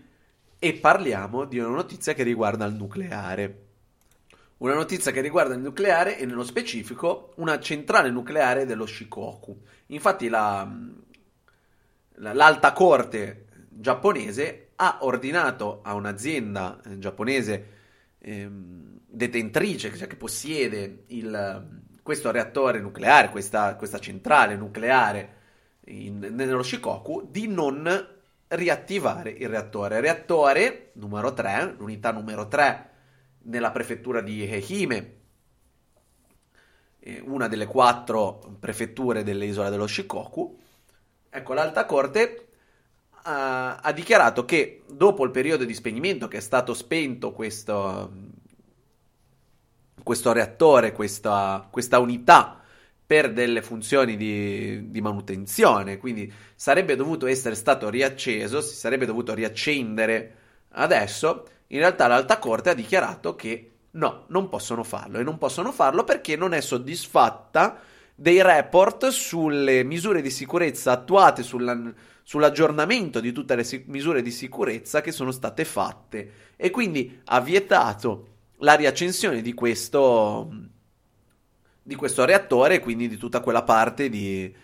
[0.59, 3.61] e parliamo di una notizia che riguarda il nucleare
[4.59, 9.59] una notizia che riguarda il nucleare e nello specifico una centrale nucleare dello Shikoku.
[9.87, 10.71] Infatti la,
[12.17, 17.81] la, l'alta corte giapponese ha ordinato a un'azienda eh, giapponese
[18.25, 25.41] eh, detentrice, cioè che possiede il, questo reattore nucleare, questa, questa centrale nucleare
[25.87, 28.09] in, nello Shikoku, di non
[28.49, 30.01] riattivare il reattore.
[30.01, 32.91] Reattore numero 3, l'unità numero 3
[33.45, 35.17] nella prefettura di Ehime,
[37.25, 40.61] una delle quattro prefetture delle isole dello Shikoku.
[41.29, 42.52] Ecco, l'Alta Corte
[43.25, 48.13] uh, ha dichiarato che dopo il periodo di spegnimento che è stato spento questo,
[50.03, 52.61] questo reattore, questa, questa, unità
[53.05, 59.35] per delle funzioni di, di, manutenzione, quindi sarebbe dovuto essere stato riacceso, si sarebbe dovuto
[59.35, 60.37] riaccendere.
[60.71, 65.73] Adesso, in realtà l'Alta Corte ha dichiarato che no, non possono farlo e non possono
[65.73, 67.81] farlo perché non è soddisfatta
[68.15, 71.77] dei report sulle misure di sicurezza attuate, sulla,
[72.23, 76.33] sull'aggiornamento di tutte le si- misure di sicurezza che sono state fatte.
[76.57, 80.51] E quindi ha vietato la riaccensione di questo,
[81.83, 84.55] di questo reattore e quindi di tutta quella parte di,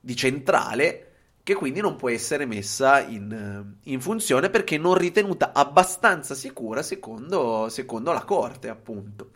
[0.00, 1.04] di centrale
[1.48, 7.70] che quindi non può essere messa in, in funzione perché non ritenuta abbastanza sicura secondo,
[7.70, 9.30] secondo, la Corte, appunto,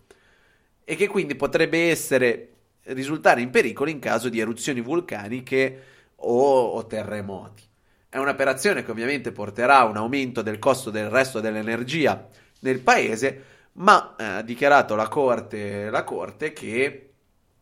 [0.84, 2.48] e che quindi potrebbe essere
[2.82, 5.82] risultare in pericolo in caso di eruzioni vulcaniche
[6.22, 7.62] o, o terremoti.
[8.08, 12.28] È un'operazione che ovviamente porterà a un aumento del costo del resto dell'energia
[12.60, 17.12] nel paese, ma eh, ha dichiarato la corte, la corte che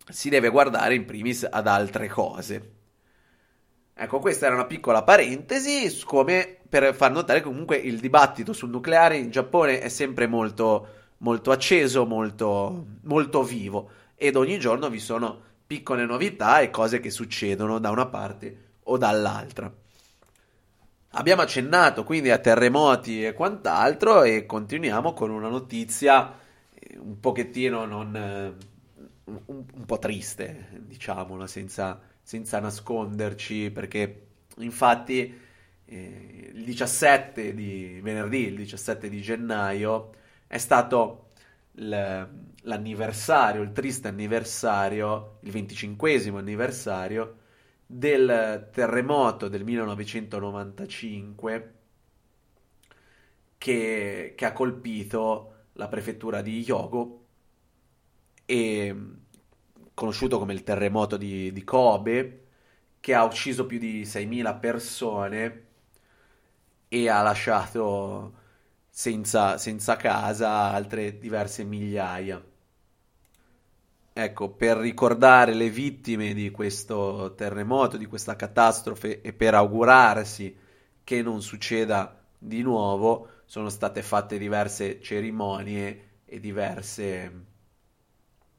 [0.09, 2.73] si deve guardare in primis ad altre cose.
[3.95, 9.19] Ecco, questa era una piccola parentesi, come per far notare comunque il dibattito sul nucleare
[9.19, 15.49] in Giappone è sempre molto, molto acceso, molto, molto vivo ed ogni giorno vi sono
[15.71, 19.73] piccole novità e cose che succedono da una parte o dall'altra.
[21.11, 26.37] Abbiamo accennato quindi a terremoti e quant'altro e continuiamo con una notizia
[26.75, 28.17] eh, un pochettino non...
[28.17, 28.55] Eh,
[29.27, 35.39] un, un po' triste, diciamolo, senza, senza nasconderci, perché infatti
[35.85, 40.11] eh, il 17 di venerdì, il 17 di gennaio,
[40.49, 41.30] è stato
[41.73, 47.37] l'anniversario, il triste anniversario, il 25 anniversario
[47.87, 51.75] del terremoto del 1995
[53.59, 57.25] che, che ha colpito la prefettura di Hyogo
[58.47, 58.97] e
[59.95, 62.45] conosciuto come il terremoto di, di Kobe
[63.01, 65.65] che ha ucciso più di 6.000 persone
[66.89, 68.35] e ha lasciato
[69.01, 72.45] senza, senza casa altre diverse migliaia.
[74.13, 80.55] Ecco, per ricordare le vittime di questo terremoto, di questa catastrofe e per augurarsi
[81.03, 87.45] che non succeda di nuovo, sono state fatte diverse cerimonie e diverse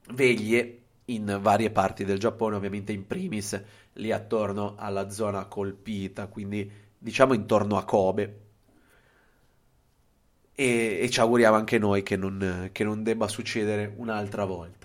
[0.07, 3.61] veglie in varie parti del Giappone, ovviamente in primis
[3.93, 8.50] lì attorno alla zona colpita, quindi diciamo intorno a Kobe.
[10.53, 14.81] E, e ci auguriamo anche noi che non, che non debba succedere un'altra volta.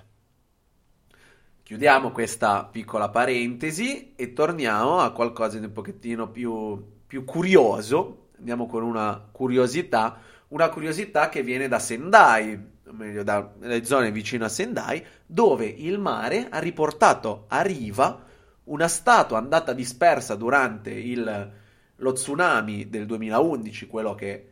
[1.67, 8.29] Chiudiamo questa piccola parentesi e torniamo a qualcosa di un pochettino più, più curioso.
[8.39, 12.53] Andiamo con una curiosità, una curiosità che viene da Sendai,
[12.87, 18.25] o meglio dalle zone vicino a Sendai, dove il mare ha riportato a riva
[18.67, 21.53] una statua andata dispersa durante il,
[21.97, 24.51] lo tsunami del 2011, quello che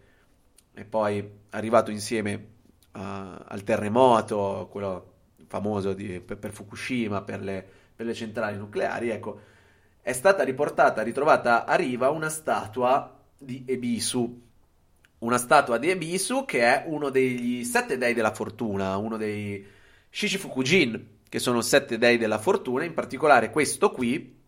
[0.75, 2.35] è poi arrivato insieme
[2.93, 5.13] uh, al terremoto, quello
[5.47, 9.41] famoso di, per, per, Fukushima, per le, per le centrali nucleari, ecco,
[10.03, 14.43] è stata riportata, ritrovata a riva una statua di Ebisu.
[15.19, 19.65] Una statua di Ebisu che è uno degli sette dei della fortuna, uno dei
[20.11, 24.43] Shishifukujin, che sono sette dei della fortuna, in particolare questo qui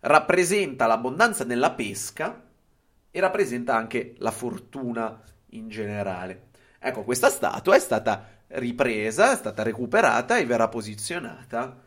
[0.00, 2.42] rappresenta l'abbondanza nella pesca
[3.10, 6.48] e rappresenta anche la fortuna in generale.
[6.78, 11.80] Ecco, questa statua è stata ripresa, è stata recuperata e verrà posizionata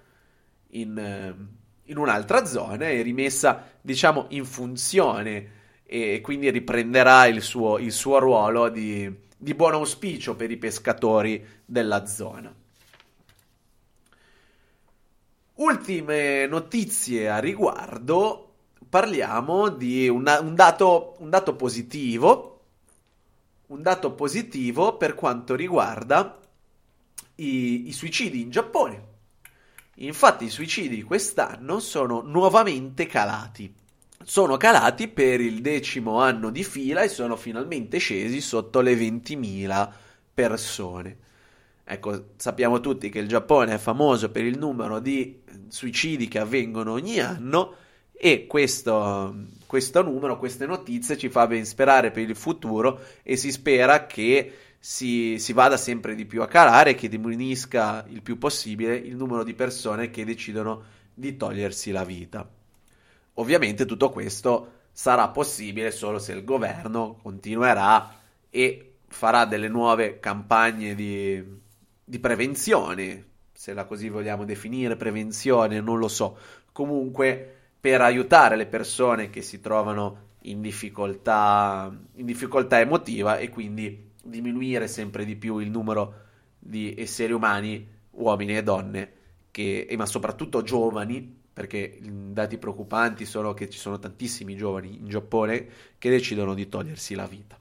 [0.69, 1.35] in, eh,
[1.83, 5.51] in un'altra zona e rimessa, diciamo, in funzione
[5.85, 11.45] e quindi riprenderà il suo, il suo ruolo di, di buon auspicio per i pescatori
[11.65, 12.53] della zona.
[15.55, 18.53] Ultime notizie a riguardo,
[18.89, 22.54] parliamo di una, un, dato, un dato positivo,
[23.67, 26.39] un dato positivo per quanto riguarda
[27.35, 29.13] i, i suicidi in Giappone.
[29.95, 33.73] Infatti i suicidi quest'anno sono nuovamente calati.
[34.23, 39.91] Sono calati per il decimo anno di fila e sono finalmente scesi sotto le 20.000
[40.33, 41.17] persone.
[41.83, 46.91] Ecco, sappiamo tutti che il Giappone è famoso per il numero di suicidi che avvengono
[46.91, 47.75] ogni anno
[48.11, 49.35] e questo,
[49.75, 54.53] questo numero, queste notizie ci fa ben sperare per il futuro e si spera che
[54.79, 59.17] si, si, vada sempre di più a calare e che diminuisca il più possibile il
[59.17, 60.81] numero di persone che decidono
[61.13, 62.49] di togliersi la vita.
[63.33, 68.17] Ovviamente tutto questo sarà possibile solo se il governo continuerà
[68.49, 71.43] e farà delle nuove campagne di,
[72.01, 76.37] di prevenzione, se la così vogliamo definire, prevenzione, non lo so.
[76.71, 77.54] Comunque
[77.85, 84.87] per aiutare le persone che si trovano in difficoltà, in difficoltà emotiva e quindi diminuire
[84.87, 86.13] sempre di più il numero
[86.57, 89.11] di esseri umani, uomini e donne,
[89.51, 95.67] che, ma soprattutto giovani, perché dati preoccupanti sono che ci sono tantissimi giovani in Giappone
[95.99, 97.55] che decidono di togliersi la vita.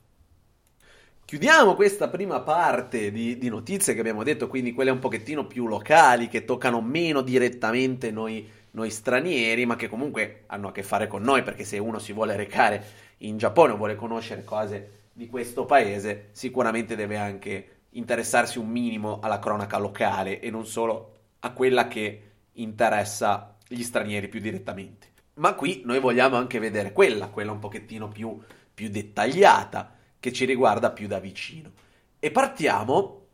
[1.26, 5.66] Chiudiamo questa prima parte di, di, notizie che abbiamo detto, quindi quelle un pochettino più
[5.66, 11.06] locali, che toccano meno direttamente noi, noi stranieri, ma che comunque hanno a che fare
[11.06, 12.84] con noi, perché se uno si vuole recare
[13.18, 19.20] in Giappone o vuole conoscere cose di questo paese, sicuramente deve anche interessarsi un minimo
[19.20, 25.12] alla cronaca locale e non solo a quella che interessa gli stranieri più direttamente.
[25.34, 28.40] Ma qui noi vogliamo anche vedere quella, quella un pochettino più,
[28.72, 31.70] più dettagliata, che ci riguarda più da vicino.
[32.18, 33.26] E partiamo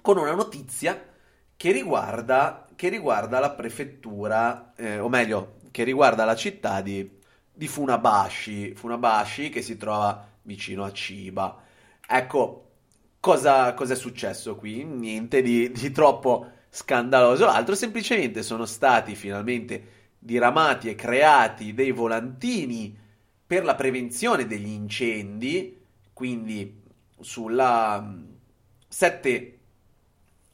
[0.00, 1.02] con una notizia
[1.56, 7.10] che riguarda, che riguarda la prefettura, eh, o meglio, che riguarda la città di,
[7.52, 11.62] di Funabashi, Funabashi che si trova vicino a Ciba.
[12.06, 12.70] Ecco,
[13.18, 14.84] cosa, cosa è successo qui?
[14.84, 22.96] Niente di, di troppo scandaloso altro, semplicemente sono stati finalmente diramati e creati dei volantini
[23.46, 25.80] per la prevenzione degli incendi,
[26.12, 26.82] quindi
[27.20, 28.14] sulla
[28.88, 29.58] 7,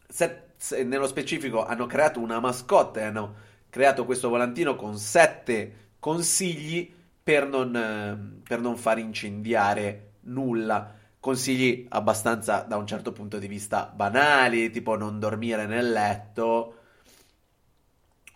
[0.08, 0.51] 7
[0.84, 3.34] nello specifico hanno creato una mascotte, hanno
[3.68, 6.92] creato questo volantino con 7 consigli
[7.22, 10.94] per non, per non far incendiare nulla.
[11.20, 16.78] Consigli abbastanza da un certo punto di vista banali, tipo non dormire nel letto,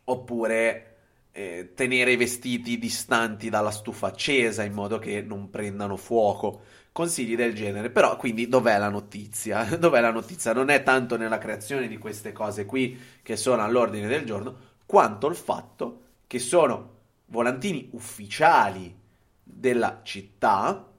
[0.04, 0.96] oppure
[1.32, 6.62] eh, tenere i vestiti distanti dalla stufa accesa in modo che non prendano fuoco.
[6.96, 9.64] Consigli del genere, però quindi dov'è la notizia?
[9.76, 10.54] dov'è la notizia?
[10.54, 15.26] Non è tanto nella creazione di queste cose qui che sono all'ordine del giorno, quanto
[15.26, 16.94] il fatto che sono
[17.26, 18.98] volantini ufficiali
[19.42, 20.90] della città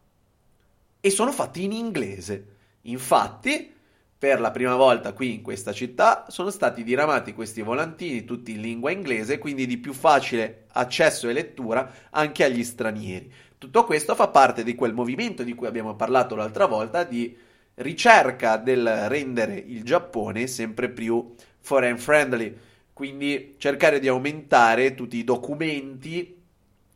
[0.99, 2.45] e sono fatti in inglese.
[2.81, 3.73] Infatti,
[4.19, 8.61] per la prima volta qui in questa città sono stati diramati questi volantini tutti in
[8.61, 13.33] lingua inglese, quindi di più facile accesso e lettura anche agli stranieri.
[13.59, 17.35] Tutto questo fa parte di quel movimento di cui abbiamo parlato l'altra volta di
[17.75, 22.55] ricerca del rendere il Giappone sempre più foreign friendly,
[22.93, 26.39] quindi cercare di aumentare tutti i documenti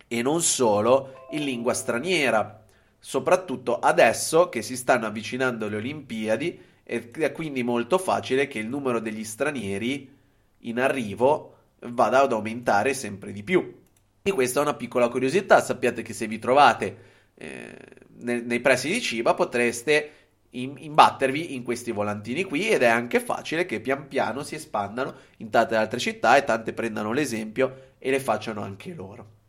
[0.07, 2.63] e non solo in lingua straniera,
[2.99, 8.67] soprattutto adesso che si stanno avvicinando le Olimpiadi ed è quindi molto facile che il
[8.67, 10.15] numero degli stranieri
[10.59, 13.80] in arrivo vada ad aumentare sempre di più.
[14.23, 16.97] E questa è una piccola curiosità, sappiate che se vi trovate
[17.35, 17.75] eh,
[18.17, 20.11] nei, nei, pressi di Ciba potreste
[20.51, 25.49] imbattervi in questi volantini qui ed è anche facile che pian piano si espandano in
[25.49, 29.39] tante altre città e tante prendano l'esempio e le facciano anche loro.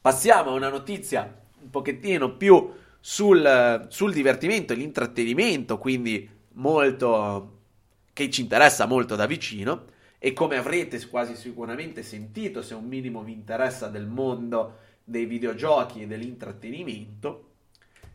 [0.00, 7.60] Passiamo a una notizia un pochettino più sul, sul divertimento e l'intrattenimento, quindi molto
[8.12, 9.92] che ci interessa molto da vicino
[10.24, 16.00] e come avrete quasi sicuramente sentito se un minimo vi interessa del mondo dei videogiochi
[16.00, 17.50] e dell'intrattenimento,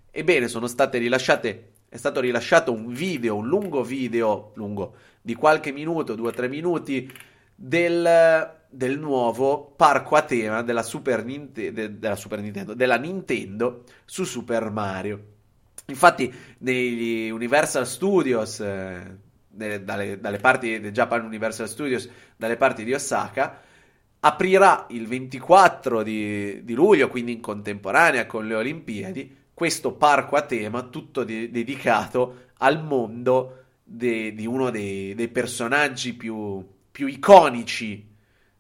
[0.10, 5.72] ebbene sono state rilasciate è stato rilasciato un video, un lungo video, lungo, di qualche
[5.72, 7.12] minuto, due o tre minuti,
[7.54, 13.84] del, del nuovo parco a tema della Super, Ninte- de- della Super Nintendo, della Nintendo
[14.06, 15.26] su Super Mario.
[15.86, 19.28] Infatti, negli Universal Studios, eh,
[19.84, 23.62] dalle, dalle, parti del Japan Universal Studios, dalle parti di Osaka,
[24.22, 30.42] aprirà il 24 di, di luglio, quindi in contemporanea con le Olimpiadi, questo parco a
[30.42, 38.08] tema tutto de- dedicato al mondo de- di uno dei, dei personaggi più, più iconici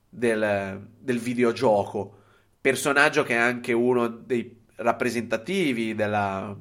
[0.09, 2.17] del, del videogioco.
[2.59, 6.55] Personaggio che è anche uno dei rappresentativi della,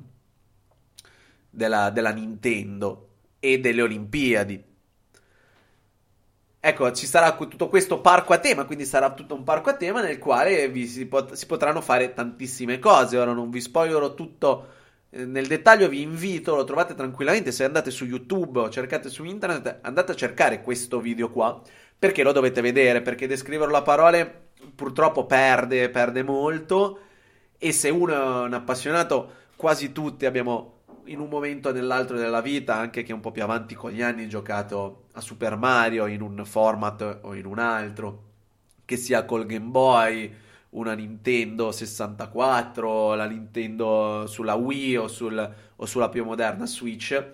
[1.51, 3.08] della, della Nintendo
[3.41, 4.65] e delle Olimpiadi.
[6.61, 10.03] Ecco, ci sarà tutto questo parco a tema, quindi sarà tutto un parco a tema
[10.03, 13.17] nel quale si, pot- si potranno fare tantissime cose.
[13.17, 14.67] Ora non vi spoilerò tutto
[15.11, 19.25] eh, nel dettaglio, vi invito, lo trovate tranquillamente se andate su YouTube o cercate su
[19.25, 21.63] internet, andate a cercare questo video qua
[21.99, 23.03] perché lo dovete vedere?
[23.03, 27.01] Perché descriverlo a parole purtroppo perde, perde molto.
[27.59, 30.78] E se uno è un appassionato, quasi tutti abbiamo
[31.09, 34.03] in un momento o nell'altro della vita, anche che un po' più avanti con gli
[34.03, 38.25] anni, giocato a Super Mario in un format o in un altro,
[38.85, 40.33] che sia col Game Boy,
[40.71, 47.33] una Nintendo 64, la Nintendo sulla Wii o, sul, o sulla più moderna Switch.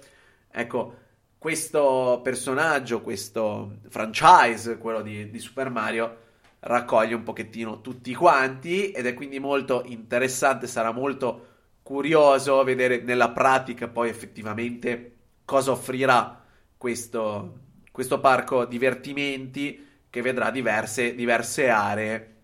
[0.50, 0.94] Ecco,
[1.38, 6.16] questo personaggio, questo franchise, quello di, di, Super Mario,
[6.60, 11.53] raccoglie un pochettino tutti quanti ed è quindi molto interessante, sarà molto
[11.84, 15.12] curioso vedere nella pratica poi effettivamente
[15.44, 16.42] cosa offrirà
[16.78, 17.58] questo,
[17.92, 22.34] questo parco divertimenti che vedrà diverse, diverse aree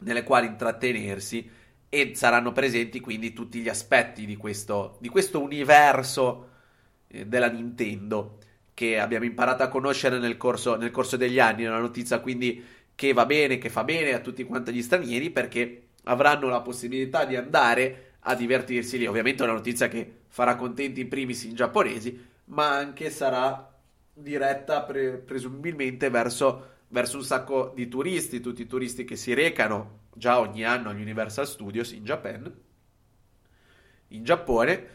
[0.00, 1.50] nelle quali intrattenersi
[1.88, 6.50] e saranno presenti quindi tutti gli aspetti di questo, di questo universo
[7.08, 8.38] eh, della Nintendo
[8.74, 11.64] che abbiamo imparato a conoscere nel corso, nel corso degli anni.
[11.64, 12.62] una notizia quindi
[12.94, 17.24] che va bene, che fa bene a tutti quanti gli stranieri perché avranno la possibilità
[17.24, 19.06] di andare a divertirsi lì.
[19.06, 23.72] Ovviamente è una notizia che farà contenti in primis i giapponesi, ma anche sarà
[24.12, 30.02] diretta pre- presumibilmente verso, verso, un sacco di turisti, tutti i turisti che si recano
[30.14, 32.52] già ogni anno agli Universal Studios in Japan,
[34.08, 34.86] in Giappone,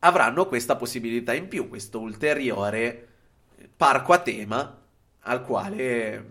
[0.00, 3.06] avranno questa possibilità in più, questo ulteriore
[3.76, 4.82] parco a tema
[5.20, 6.30] al quale,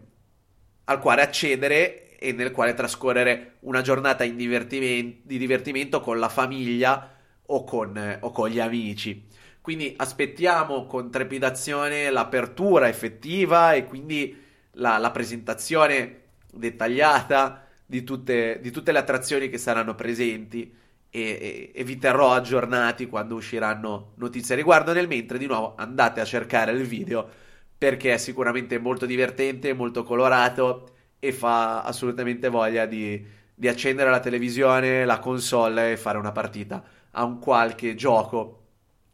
[0.86, 7.16] al quale accedere e nel quale trascorrere una giornata divertimento, di divertimento con la famiglia
[7.46, 9.26] o con, o con gli amici.
[9.62, 14.36] Quindi aspettiamo con trepidazione l'apertura effettiva e quindi
[14.72, 20.74] la, la presentazione dettagliata di tutte, di tutte le attrazioni che saranno presenti
[21.10, 24.94] e, e, e, vi terrò aggiornati quando usciranno notizie a riguardo.
[24.94, 27.30] Nel mentre, di nuovo, andate a cercare il video
[27.78, 34.20] perché è sicuramente molto divertente, molto colorato e fa assolutamente voglia di, di accendere la
[34.20, 38.64] televisione, la console e fare una partita a un qualche gioco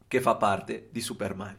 [0.08, 1.58] che fa parte di Super Mario.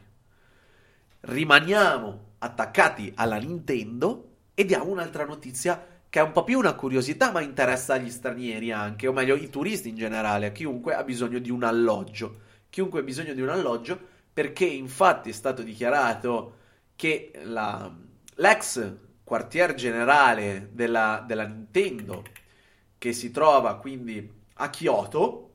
[1.21, 7.31] Rimaniamo attaccati alla Nintendo e diamo un'altra notizia che è un po' più una curiosità,
[7.31, 11.51] ma interessa gli stranieri anche, o meglio i turisti in generale, chiunque ha bisogno di
[11.51, 12.39] un alloggio.
[12.69, 13.99] Chiunque ha bisogno di un alloggio,
[14.31, 16.55] perché infatti è stato dichiarato
[16.95, 17.93] che la,
[18.35, 18.93] l'ex
[19.25, 22.23] quartier generale della, della Nintendo,
[22.97, 25.53] che si trova quindi a Kyoto,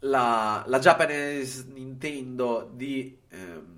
[0.00, 3.76] la, la Japanese Nintendo di ehm,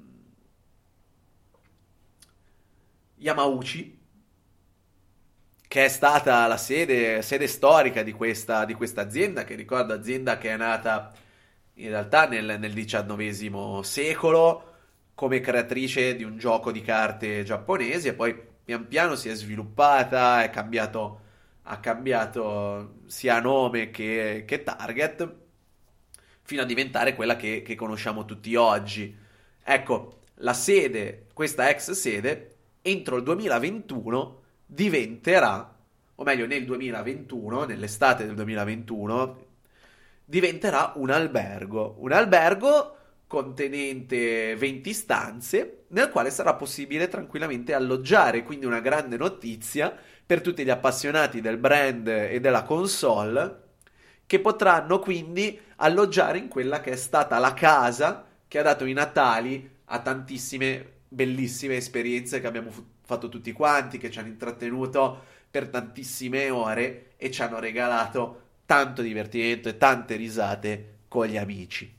[3.15, 3.97] Yamauchi,
[5.69, 10.37] che è stata la sede, sede storica di questa, di questa, azienda, che ricordo azienda
[10.37, 11.13] che è nata
[11.75, 14.65] in realtà nel, nel XIX secolo
[15.15, 20.43] come creatrice di un gioco di carte giapponesi e poi pian piano si è sviluppata,
[20.43, 21.21] è cambiato,
[21.63, 25.37] ha cambiato sia nome che, che target
[26.43, 29.17] fino a diventare quella che, che conosciamo tutti oggi.
[29.65, 35.75] Ecco, la sede, questa ex sede, entro il 2021 diventerà,
[36.17, 39.47] o meglio nel 2021, nell'estate del 2021,
[40.27, 41.97] diventerà un albergo.
[42.01, 42.97] Un albergo
[43.27, 50.65] contenente 20 stanze nel quale sarà possibile tranquillamente alloggiare, quindi una grande notizia per tutti
[50.65, 53.67] gli appassionati del brand e della console
[54.27, 58.93] che potranno quindi alloggiare in quella che è stata la casa che ha dato i
[58.93, 62.71] Natali a tantissime bellissime esperienze che abbiamo
[63.03, 69.01] fatto tutti quanti, che ci hanno intrattenuto per tantissime ore e ci hanno regalato tanto
[69.01, 71.91] divertimento e tante risate con gli amici.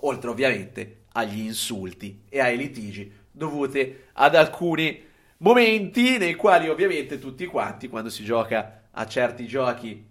[0.00, 5.02] Oltre ovviamente agli insulti e ai litigi dovuti ad alcuni
[5.38, 10.06] momenti nei quali ovviamente tutti quanti quando si gioca a certi giochi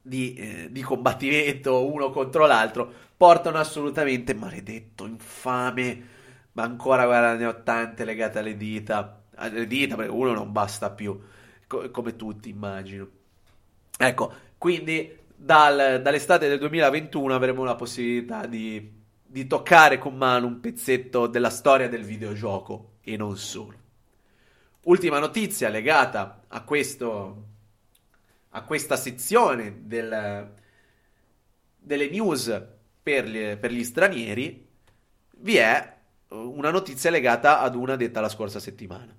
[0.00, 6.08] di, eh, di combattimento uno contro l'altro portano assolutamente maledetto, infame,
[6.52, 10.90] ma ancora guarda ne ho tante legate alle dita alle dita, perché uno non basta
[10.90, 11.18] più,
[11.66, 13.08] co- come tutti immagino.
[13.98, 19.01] Ecco, quindi dal, dall'estate del 2021 avremo la possibilità di,
[19.32, 23.78] di toccare con mano un pezzetto della storia del videogioco e non solo.
[24.82, 27.46] Ultima notizia legata a, questo,
[28.50, 30.52] a questa sezione del,
[31.78, 32.62] delle news
[33.02, 34.68] per gli, per gli stranieri,
[35.38, 35.96] vi è
[36.28, 39.16] una notizia legata ad una detta la scorsa settimana.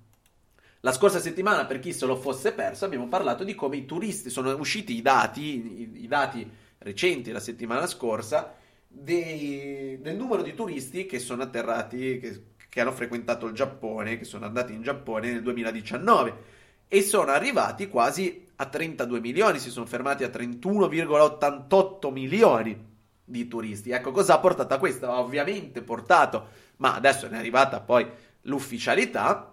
[0.78, 4.30] La scorsa settimana, per chi se lo fosse perso, abbiamo parlato di come i turisti
[4.30, 5.42] sono usciti i dati,
[5.80, 6.48] i, i dati
[6.78, 8.62] recenti la settimana scorsa,
[8.94, 14.24] dei, del numero di turisti che sono atterrati, che, che hanno frequentato il Giappone, che
[14.24, 16.52] sono andati in Giappone nel 2019
[16.88, 22.92] e sono arrivati quasi a 32 milioni, si sono fermati a 31,88 milioni
[23.24, 23.90] di turisti.
[23.90, 25.10] Ecco cosa ha portato a questo?
[25.10, 28.06] Ha ovviamente portato, ma adesso è arrivata poi
[28.42, 29.52] l'ufficialità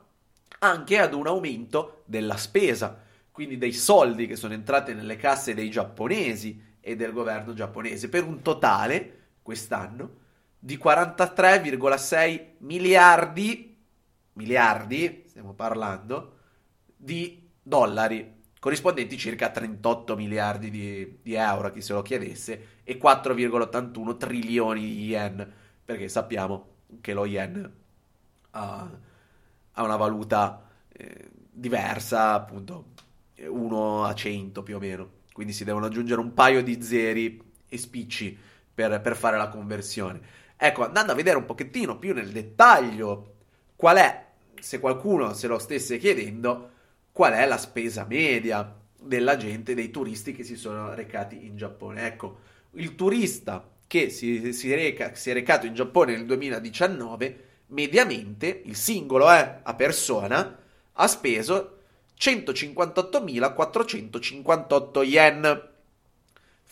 [0.59, 5.71] anche ad un aumento della spesa, quindi dei soldi che sono entrati nelle casse dei
[5.71, 10.19] giapponesi e del governo giapponese, per un totale quest'anno
[10.57, 13.77] di 43,6 miliardi,
[14.33, 16.37] miliardi, stiamo parlando,
[16.95, 22.99] di dollari, corrispondenti circa a 38 miliardi di, di euro, chi se lo chiedesse, e
[22.99, 25.51] 4,81 trilioni di yen,
[25.83, 26.67] perché sappiamo
[27.01, 27.73] che lo yen
[28.51, 29.09] ha...
[29.73, 32.87] Ha una valuta eh, diversa, appunto
[33.37, 35.09] 1 a 100 più o meno.
[35.31, 38.37] Quindi si devono aggiungere un paio di zeri e spicci
[38.73, 40.19] per, per fare la conversione.
[40.57, 43.35] Ecco, andando a vedere un pochettino più nel dettaglio
[43.75, 44.25] qual è,
[44.59, 46.69] se qualcuno se lo stesse chiedendo,
[47.11, 52.05] qual è la spesa media della gente, dei turisti che si sono recati in Giappone.
[52.05, 52.39] Ecco,
[52.73, 58.75] il turista che si, si, reca, si è recato in Giappone nel 2019 mediamente il
[58.75, 60.59] singolo eh, a persona
[60.93, 61.77] ha speso
[62.19, 65.69] 158.458 yen.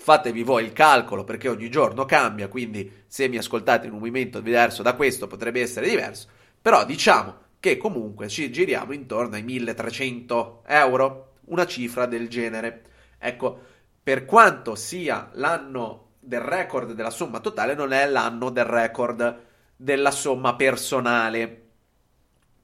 [0.02, 4.39] Fatevi voi il calcolo perché ogni giorno cambia, quindi se mi ascoltate in un momento
[4.39, 6.30] diverso da questo potrebbe essere diverso,
[6.60, 12.84] però diciamo che comunque ci giriamo intorno ai 1300 euro, una cifra del genere.
[13.20, 13.60] Ecco,
[14.02, 19.41] per quanto sia l'anno del record della somma totale, non è l'anno del record
[19.76, 21.68] della somma personale,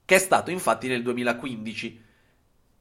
[0.06, 2.04] che è stato infatti nel 2015.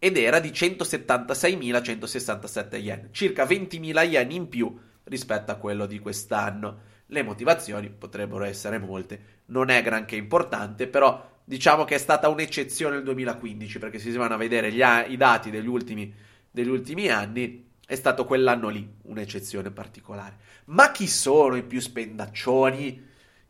[0.06, 4.72] Ed era di 176.167 yen, circa 20.000 yen in più
[5.06, 6.94] rispetto a quello di quest'anno.
[7.08, 12.98] Le motivazioni potrebbero essere molte, non è granché importante, però diciamo che è stata un'eccezione
[12.98, 16.14] il 2015, perché se si vanno a vedere gli, i dati degli ultimi,
[16.52, 20.38] degli ultimi anni, è stato quell'anno lì un'eccezione particolare.
[20.66, 23.04] Ma chi sono i più spendaccioni?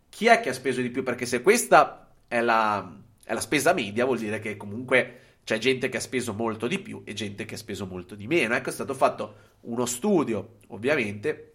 [0.07, 1.03] Chi è che ha speso di più?
[1.03, 2.95] Perché se questa è la,
[3.25, 6.79] è la spesa media, vuol dire che comunque c'è gente che ha speso molto di
[6.79, 8.55] più e gente che ha speso molto di meno.
[8.55, 11.53] Ecco, è stato fatto uno studio, ovviamente,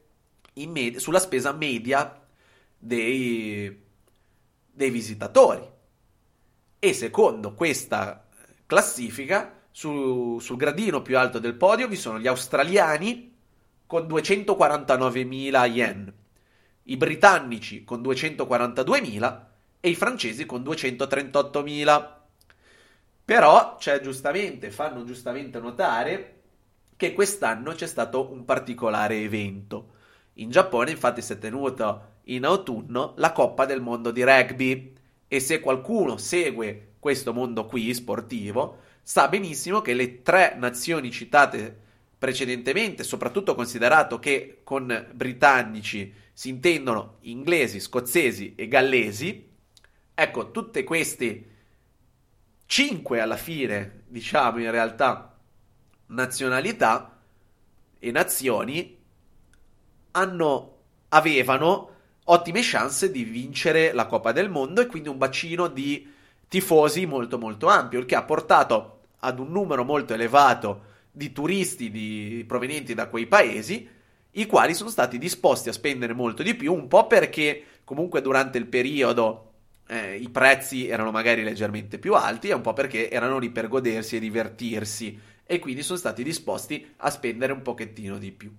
[0.54, 2.24] med- sulla spesa media
[2.78, 3.82] dei,
[4.70, 5.68] dei visitatori.
[6.78, 8.28] E secondo questa
[8.64, 13.36] classifica, su, sul gradino più alto del podio vi sono gli australiani
[13.86, 16.12] con 249.000 yen,
[16.84, 19.40] i britannici con 242.000
[19.80, 22.18] e i francesi con 238.000.
[23.30, 26.40] Però c'è giustamente, fanno giustamente notare
[26.96, 29.92] che quest'anno c'è stato un particolare evento.
[30.34, 34.92] In Giappone infatti si è tenuto in autunno la Coppa del Mondo di Rugby
[35.28, 41.78] e se qualcuno segue questo mondo qui sportivo sa benissimo che le tre nazioni citate
[42.18, 49.48] precedentemente, soprattutto considerato che con britannici si intendono inglesi, scozzesi e gallesi,
[50.14, 51.49] ecco, tutte queste
[52.70, 55.36] cinque alla fine, diciamo in realtà,
[56.06, 57.18] nazionalità
[57.98, 58.96] e nazioni
[60.12, 60.76] hanno,
[61.08, 61.90] avevano
[62.26, 66.08] ottime chance di vincere la Coppa del Mondo e quindi un bacino di
[66.46, 71.90] tifosi molto molto ampio, il che ha portato ad un numero molto elevato di turisti
[71.90, 73.88] di, provenienti da quei paesi,
[74.30, 78.58] i quali sono stati disposti a spendere molto di più, un po' perché comunque durante
[78.58, 79.49] il periodo
[79.90, 83.66] eh, i prezzi erano magari leggermente più alti e un po' perché erano lì per
[83.66, 88.54] godersi e divertirsi e quindi sono stati disposti a spendere un pochettino di più.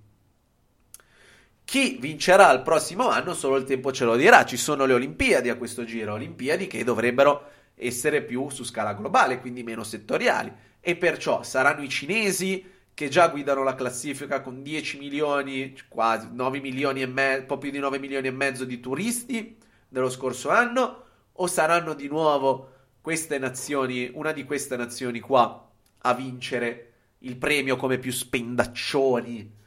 [1.63, 5.47] Chi vincerà il prossimo anno solo il tempo ce lo dirà, ci sono le Olimpiadi
[5.47, 10.51] a questo giro, Olimpiadi che dovrebbero essere più su scala globale, quindi meno settoriali
[10.81, 16.59] e perciò saranno i cinesi che già guidano la classifica con 10 milioni, quasi 9
[16.59, 19.55] milioni e mezzo, un po' più di 9 milioni e mezzo di turisti
[19.87, 22.69] dello scorso anno o saranno di nuovo
[23.01, 25.69] queste nazioni, una di queste nazioni qua
[26.03, 29.59] a vincere il premio come più spendaccioni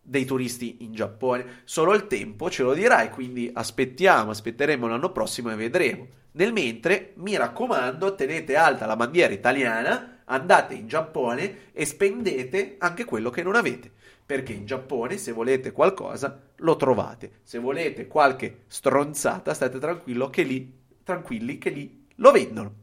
[0.00, 1.62] dei turisti in Giappone.
[1.64, 6.06] Solo il tempo ce lo dirà e quindi aspettiamo, aspetteremo l'anno prossimo e vedremo.
[6.32, 13.04] Nel mentre, mi raccomando, tenete alta la bandiera italiana, andate in Giappone e spendete anche
[13.04, 13.92] quello che non avete.
[14.26, 17.40] Perché in Giappone, se volete qualcosa, lo trovate.
[17.42, 20.72] Se volete qualche stronzata, state tranquillo che lì,
[21.02, 22.74] tranquilli che lì lo vendono.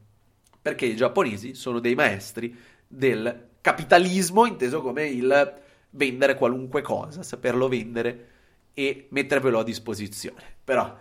[0.61, 2.55] Perché i giapponesi sono dei maestri
[2.87, 5.59] del capitalismo, inteso come il
[5.91, 8.27] vendere qualunque cosa, saperlo vendere
[8.73, 10.43] e mettervelo a disposizione.
[10.63, 10.95] Però,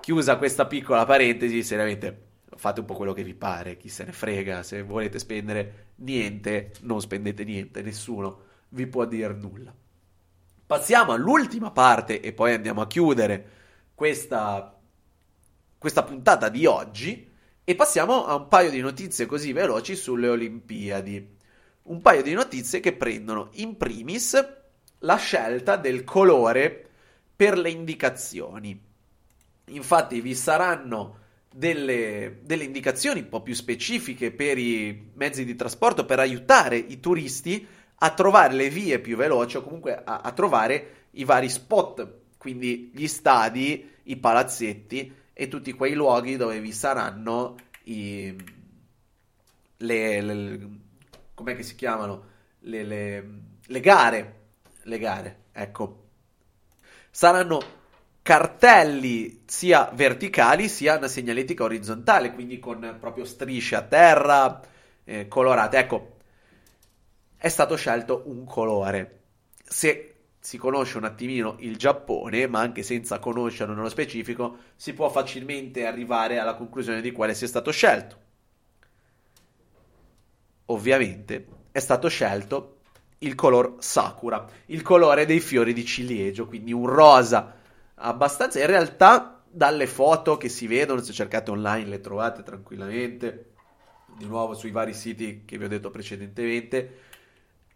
[0.00, 2.24] chiusa questa piccola parentesi, seriamente
[2.56, 6.72] fate un po' quello che vi pare, chi se ne frega, se volete spendere niente,
[6.82, 9.74] non spendete niente, nessuno vi può dire nulla.
[10.66, 13.50] Passiamo all'ultima parte e poi andiamo a chiudere
[13.94, 14.76] questa,
[15.78, 21.34] questa puntata di oggi e passiamo a un paio di notizie così veloci sulle Olimpiadi
[21.86, 24.44] un paio di notizie che prendono in primis
[25.00, 26.88] la scelta del colore
[27.34, 28.80] per le indicazioni.
[29.66, 31.18] Infatti vi saranno
[31.52, 36.98] delle, delle, indicazioni un po' più specifiche per i mezzi di trasporto per aiutare i
[37.00, 37.66] turisti
[37.98, 42.90] a trovare le vie più veloci o comunque a, a trovare i vari spot, quindi
[42.94, 48.34] gli stadi, i palazzetti e tutti quei luoghi dove vi saranno i,
[49.78, 50.68] le, le
[51.34, 52.24] com'è che si chiamano?
[52.60, 53.28] Le, le,
[53.64, 54.34] le gare.
[54.82, 56.04] Le gare, ecco.
[57.10, 57.60] Saranno
[58.22, 64.60] cartelli sia verticali sia una segnaletica orizzontale, quindi con proprio strisce a terra
[65.02, 65.78] eh, colorate.
[65.78, 66.15] Ecco,
[67.36, 69.20] è stato scelto un colore.
[69.62, 75.08] Se si conosce un attimino il Giappone, ma anche senza conoscerlo nello specifico, si può
[75.08, 78.24] facilmente arrivare alla conclusione di quale sia stato scelto
[80.66, 82.78] ovviamente, è stato scelto
[83.18, 87.54] il color sakura, il colore dei fiori di ciliegio, quindi un rosa
[87.96, 88.60] abbastanza.
[88.60, 93.52] In realtà, dalle foto che si vedono, se cercate online le trovate tranquillamente,
[94.16, 97.00] di nuovo sui vari siti che vi ho detto precedentemente.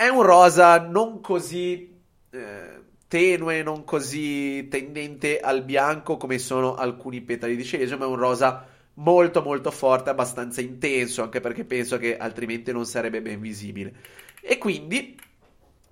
[0.00, 7.20] È un rosa non così eh, tenue, non così tendente al bianco come sono alcuni
[7.20, 11.98] petali di ciliegio, ma è un rosa molto molto forte, abbastanza intenso, anche perché penso
[11.98, 13.92] che altrimenti non sarebbe ben visibile.
[14.40, 15.20] E quindi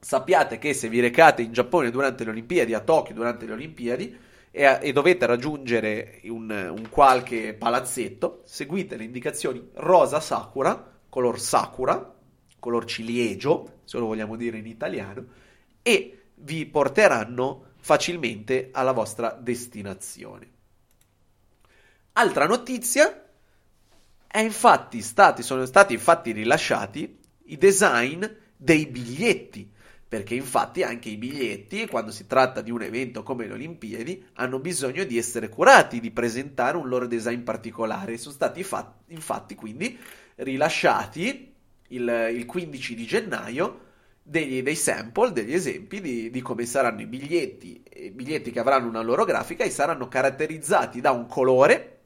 [0.00, 4.18] sappiate che se vi recate in Giappone durante le Olimpiadi, a Tokyo durante le Olimpiadi,
[4.50, 12.14] e, e dovete raggiungere un, un, qualche palazzetto, seguite le indicazioni rosa sakura, color sakura,
[12.58, 15.24] color ciliegio, se lo vogliamo dire in italiano,
[15.80, 20.50] e vi porteranno facilmente alla vostra destinazione.
[22.12, 23.30] Altra notizia,
[24.26, 29.72] è infatti stati, sono stati infatti rilasciati i design dei biglietti
[30.06, 34.58] perché infatti anche i biglietti, quando si tratta di un evento come le Olimpiadi, hanno
[34.58, 38.18] bisogno di essere curati, di presentare un loro design particolare.
[38.18, 39.98] Sono stati fa- infatti quindi
[40.36, 41.56] rilasciati
[41.88, 43.86] il, il 15 di gennaio
[44.22, 48.88] degli, dei sample, degli esempi di, di come saranno i biglietti, i biglietti che avranno
[48.88, 51.98] una loro grafica e saranno caratterizzati da un colore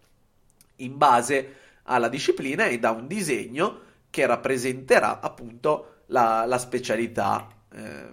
[0.76, 8.12] in base alla disciplina e da un disegno che rappresenterà appunto la, la specialità eh,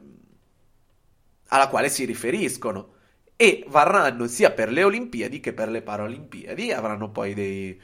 [1.49, 2.97] alla quale si riferiscono.
[3.35, 7.79] E varranno sia per le Olimpiadi che per le Paralimpiadi, avranno poi dei,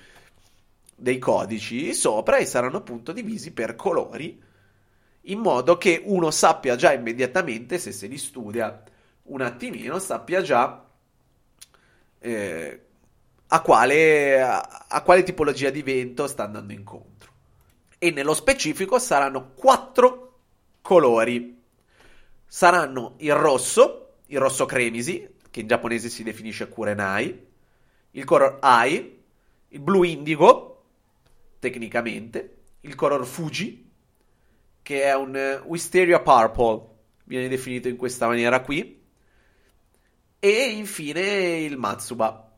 [0.95, 4.41] dei codici sopra e saranno appunto divisi per colori
[5.27, 8.83] in modo che uno sappia già immediatamente, se se li studia
[9.23, 10.85] un attimino, sappia già
[12.19, 12.85] eh,
[13.47, 17.31] a, quale, a, a, quale, tipologia di vento sta andando incontro.
[17.97, 20.39] E nello specifico saranno quattro
[20.81, 21.59] colori
[22.45, 27.47] saranno il rosso, il rosso cremisi, che in giapponese si definisce kurenai,
[28.11, 29.23] il color ai,
[29.69, 30.74] il blu indigo,
[31.65, 33.89] tecnicamente, il color fuji,
[34.83, 36.93] che è un uh, wisteria purple,
[37.23, 39.01] viene definito in questa maniera qui,
[40.37, 42.55] e infine il matsuba.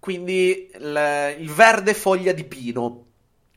[0.00, 3.06] Quindi il, il verde foglia di pino,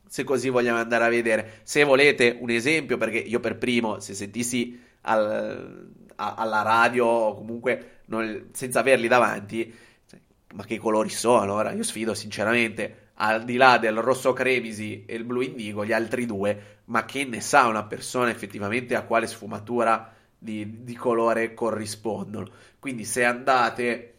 [0.06, 1.60] se così vogliamo andare a vedere.
[1.64, 7.34] Se volete un esempio, perché io per primo, se sentissi al, a, alla radio o
[7.34, 9.74] comunque non, senza averli davanti,
[10.06, 10.20] cioè,
[10.54, 11.54] ma che colori sono?
[11.54, 15.92] Ora io sfido sinceramente, al di là del rosso cremisi e il blu indigo, gli
[15.92, 21.52] altri due, ma che ne sa una persona effettivamente a quale sfumatura di, di colore
[21.52, 22.48] corrispondono?
[22.78, 24.14] Quindi se andate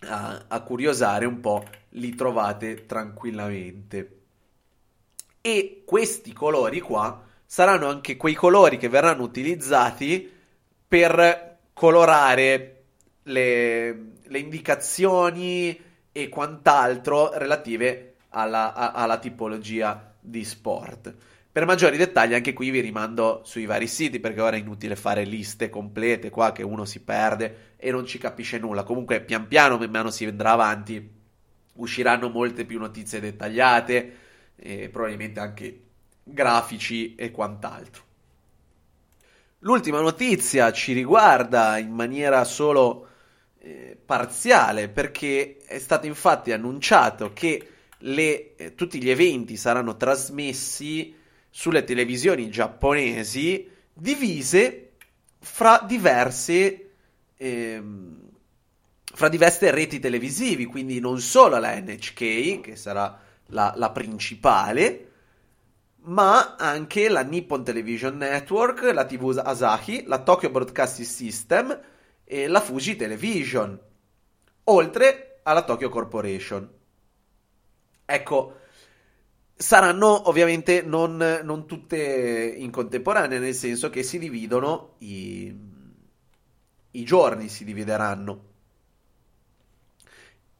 [0.00, 4.18] a, a curiosare un po', li trovate tranquillamente.
[5.40, 10.28] E questi colori qua saranno anche quei colori che verranno utilizzati
[10.88, 12.82] per colorare
[13.22, 15.80] le, le indicazioni
[16.10, 21.14] e quant'altro relative alla, a, alla tipologia di sport.
[21.50, 25.24] Per maggiori dettagli anche qui vi rimando sui vari siti perché ora è inutile fare
[25.24, 28.82] liste complete qua che uno si perde e non ci capisce nulla.
[28.82, 31.22] Comunque pian piano man mano si andrà avanti
[31.74, 34.16] usciranno molte più notizie dettagliate
[34.56, 35.80] e probabilmente anche
[36.24, 38.02] grafici e quant'altro.
[39.60, 43.08] L'ultima notizia ci riguarda in maniera solo
[43.60, 47.68] eh, parziale perché è stato infatti annunciato che
[48.06, 51.14] le, eh, tutti gli eventi saranno trasmessi
[51.50, 54.92] sulle televisioni giapponesi divise
[55.38, 56.90] fra diverse
[57.36, 57.82] eh,
[59.14, 65.10] fra diverse reti televisivi, quindi non solo la NHK, che sarà la, la principale,
[66.06, 71.80] ma anche la Nippon Television Network, la TV Asahi, la Tokyo Broadcasting System
[72.24, 73.78] e la Fuji Television,
[74.64, 76.68] oltre alla Tokyo Corporation.
[78.06, 78.60] Ecco,
[79.56, 85.54] saranno ovviamente non, non tutte in contemporanea, nel senso che si dividono i,
[86.90, 88.52] i giorni, si divideranno.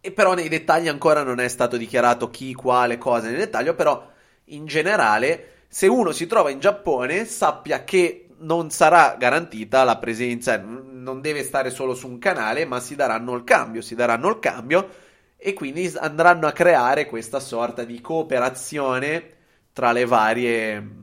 [0.00, 4.10] E però nei dettagli ancora non è stato dichiarato chi, quale, cosa nel dettaglio, però
[4.48, 10.58] in generale, se uno si trova in Giappone, sappia che non sarà garantita la presenza,
[10.58, 14.38] non deve stare solo su un canale, ma si daranno il cambio, si daranno il
[14.40, 14.88] cambio
[15.46, 19.32] e quindi andranno a creare questa sorta di cooperazione
[19.74, 21.02] tra le varie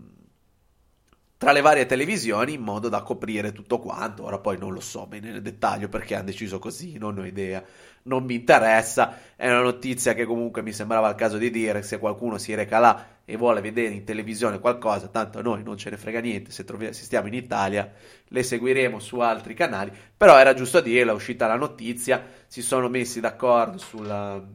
[1.38, 4.24] tra le varie televisioni in modo da coprire tutto quanto.
[4.24, 7.64] Ora poi non lo so bene nel dettaglio perché hanno deciso così, non ho idea
[8.04, 9.18] non mi interessa.
[9.36, 11.84] È una notizia che comunque mi sembrava il caso di dire.
[11.84, 15.78] Se qualcuno si reca là e vuole vedere in televisione qualcosa, tanto a noi non
[15.78, 16.52] ce ne frega niente.
[16.52, 17.90] Se, trovi- se stiamo in Italia,
[18.26, 19.90] le seguiremo su altri canali.
[20.18, 22.22] Però era giusto dirlo, è uscita la notizia.
[22.48, 24.46] Si sono messi d'accordo sulla,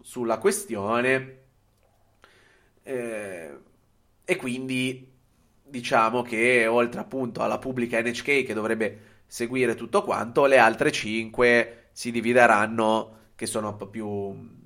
[0.00, 1.38] sulla questione.
[2.84, 3.58] Eh,
[4.24, 5.12] e quindi
[5.64, 11.88] diciamo che oltre appunto alla pubblica NHK che dovrebbe seguire tutto quanto, le altre 5
[11.90, 14.59] si divideranno, che sono un po' più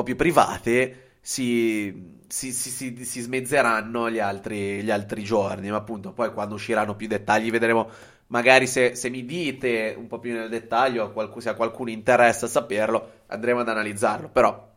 [0.00, 6.12] po' più private si, si, si, si smezzeranno gli altri, gli altri, giorni, ma appunto
[6.12, 7.88] poi quando usciranno più dettagli vedremo.
[8.28, 13.22] Magari se, se mi dite un po' più nel dettaglio, se a qualcuno interessa saperlo,
[13.26, 14.68] andremo ad analizzarlo, però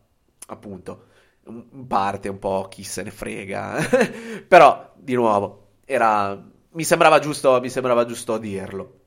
[0.48, 1.06] appunto
[1.46, 3.76] in parte un po' chi se ne frega,
[4.48, 9.00] però di nuovo era, mi, sembrava giusto, mi sembrava giusto dirlo.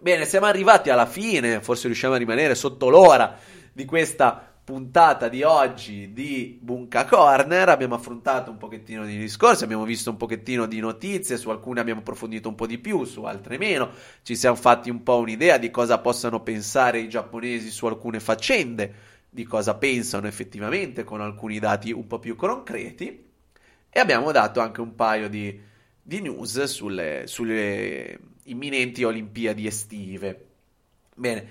[0.00, 3.36] Bene, siamo arrivati alla fine, forse riusciamo a rimanere sotto l'ora
[3.72, 7.68] di questa puntata di oggi di Bunka Corner.
[7.68, 12.00] Abbiamo affrontato un pochettino di discorsi, abbiamo visto un pochettino di notizie, su alcune abbiamo
[12.00, 13.90] approfondito un po' di più, su altre meno,
[14.22, 18.94] ci siamo fatti un po' un'idea di cosa possano pensare i giapponesi su alcune faccende,
[19.30, 23.24] di cosa pensano effettivamente con alcuni dati un po' più concreti.
[23.88, 25.60] E abbiamo dato anche un paio di,
[26.02, 30.46] di news sulle, sulle imminenti Olimpiadi estive.
[31.14, 31.48] Bene,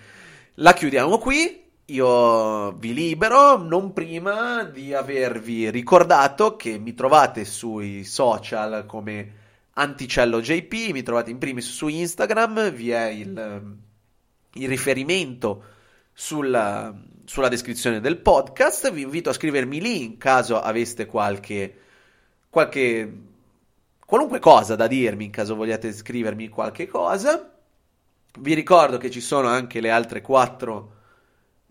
[0.55, 8.03] la chiudiamo qui io vi libero non prima di avervi ricordato che mi trovate sui
[8.03, 13.77] social come Anticello JP, mi trovate in primis su Instagram, vi è il,
[14.53, 15.63] il riferimento
[16.11, 16.91] sulla,
[17.25, 21.81] sulla, descrizione del podcast, vi invito a scrivermi lì in caso aveste qualche,
[22.49, 23.13] qualche
[24.03, 27.51] qualunque cosa da dirmi, in caso vogliate scrivermi qualche cosa.
[28.39, 30.94] Vi ricordo che ci sono anche le altre quattro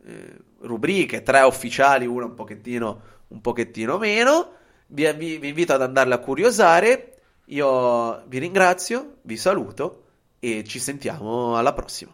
[0.07, 4.53] eh, rubriche, tre ufficiali, una un pochettino, un pochettino meno.
[4.87, 7.15] Vi, vi, vi invito ad andarle a curiosare.
[7.47, 10.05] Io vi ringrazio, vi saluto
[10.39, 12.13] e ci sentiamo alla prossima.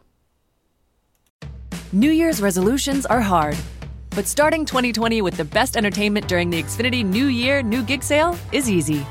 [1.92, 3.56] New Year's resolutions are hard,
[4.14, 8.36] but starting 2020 with the best entertainment during the Xfinity New Year, New Gig Sale
[8.52, 9.04] is easy.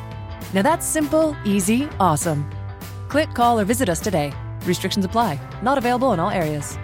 [0.53, 2.49] Now that's simple, easy, awesome.
[3.09, 4.31] Click, call, or visit us today.
[4.65, 6.77] Restrictions apply, not available in all areas.